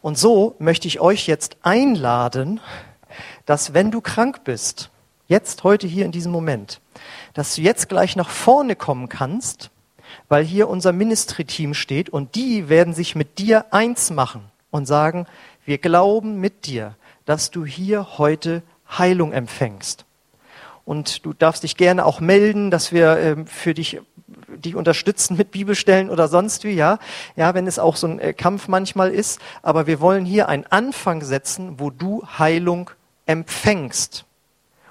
[0.00, 2.60] Und so möchte ich euch jetzt einladen,
[3.46, 4.90] dass wenn du krank bist,
[5.26, 6.80] jetzt heute hier in diesem Moment,
[7.34, 9.70] dass du jetzt gleich nach vorne kommen kannst,
[10.28, 15.26] weil hier unser Ministry-Team steht und die werden sich mit dir eins machen und sagen,
[15.64, 16.94] wir glauben mit dir,
[17.26, 20.06] dass du hier heute Heilung empfängst.
[20.86, 24.00] Und du darfst dich gerne auch melden, dass wir äh, für dich
[24.60, 26.98] dich unterstützen mit Bibelstellen oder sonst wie, ja.
[27.36, 29.40] Ja, wenn es auch so ein äh, Kampf manchmal ist.
[29.62, 32.90] Aber wir wollen hier einen Anfang setzen, wo du Heilung
[33.26, 34.24] empfängst.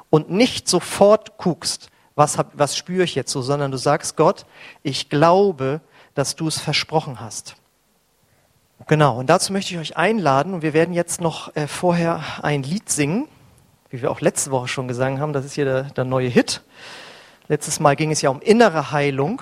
[0.09, 4.45] Und nicht sofort guckst, was, hab, was spüre ich jetzt so, sondern du sagst Gott,
[4.84, 5.82] ich glaube,
[6.15, 7.55] dass du es versprochen hast.
[8.88, 12.63] Genau, und dazu möchte ich euch einladen und wir werden jetzt noch äh, vorher ein
[12.63, 13.28] Lied singen,
[13.89, 16.61] wie wir auch letzte Woche schon gesungen haben, das ist hier der, der neue Hit.
[17.50, 19.41] Letztes Mal ging es ja um innere Heilung.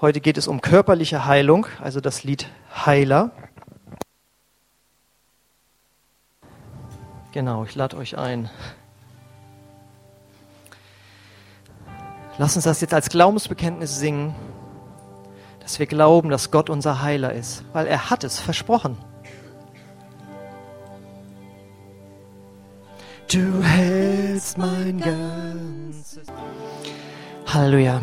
[0.00, 2.48] Heute geht es um körperliche Heilung, also das Lied
[2.84, 3.30] Heiler.
[7.30, 8.50] Genau, ich lade euch ein.
[12.36, 14.34] Lass uns das jetzt als Glaubensbekenntnis singen,
[15.60, 18.98] dass wir glauben, dass Gott unser Heiler ist, weil er hat es versprochen.
[23.30, 26.26] Du hältst mein ganzes.
[27.46, 28.00] Halleluja.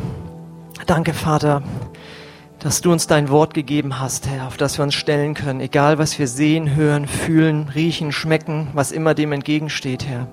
[0.88, 1.62] Danke, Vater,
[2.60, 5.98] dass du uns dein Wort gegeben hast, Herr, auf das wir uns stellen können, egal
[5.98, 10.28] was wir sehen, hören, fühlen, riechen, schmecken, was immer dem entgegensteht, Herr.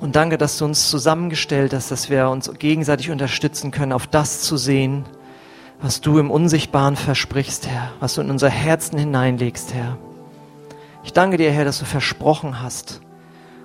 [0.00, 4.42] Und danke, dass du uns zusammengestellt hast, dass wir uns gegenseitig unterstützen können, auf das
[4.42, 5.04] zu sehen,
[5.80, 9.98] was du im Unsichtbaren versprichst, Herr, was du in unser Herzen hineinlegst, Herr.
[11.04, 13.00] Ich danke dir, Herr, dass du versprochen hast,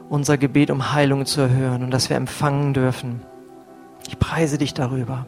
[0.09, 3.21] unser Gebet um Heilung zu erhören und dass wir empfangen dürfen.
[4.07, 5.25] Ich preise dich darüber.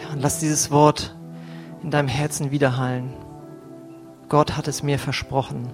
[0.00, 1.16] Ja, und lass dieses Wort
[1.82, 3.12] in deinem Herzen widerhallen.
[4.28, 5.68] Gott hat es mir versprochen.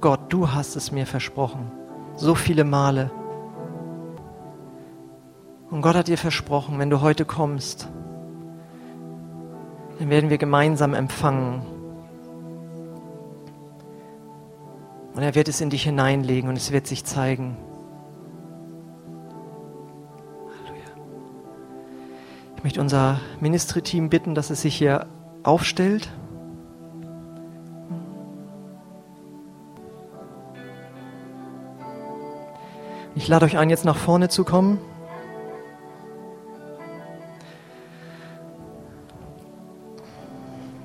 [0.00, 1.70] Gott, du hast es mir versprochen.
[2.16, 3.10] So viele Male.
[5.70, 7.88] Und Gott hat dir versprochen, wenn du heute kommst,
[9.98, 11.62] dann werden wir gemeinsam empfangen.
[15.14, 17.56] Und er wird es in dich hineinlegen und es wird sich zeigen.
[20.46, 20.84] Halleluja.
[22.56, 25.06] Ich möchte unser Ministry-Team bitten, dass es sich hier
[25.42, 26.10] aufstellt.
[33.16, 34.78] Ich lade euch ein, jetzt nach vorne zu kommen.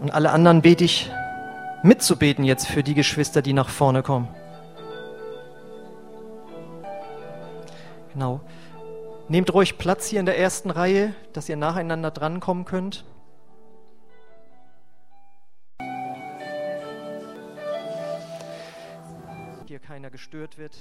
[0.02, 1.10] Und alle anderen bete ich
[1.86, 4.28] mitzubeten jetzt für die Geschwister, die nach vorne kommen.
[8.12, 8.42] Genau.
[9.30, 13.06] Nehmt ruhig Platz hier in der ersten Reihe, dass ihr nacheinander drankommen könnt.
[19.68, 20.76] Hier keiner gestört wird.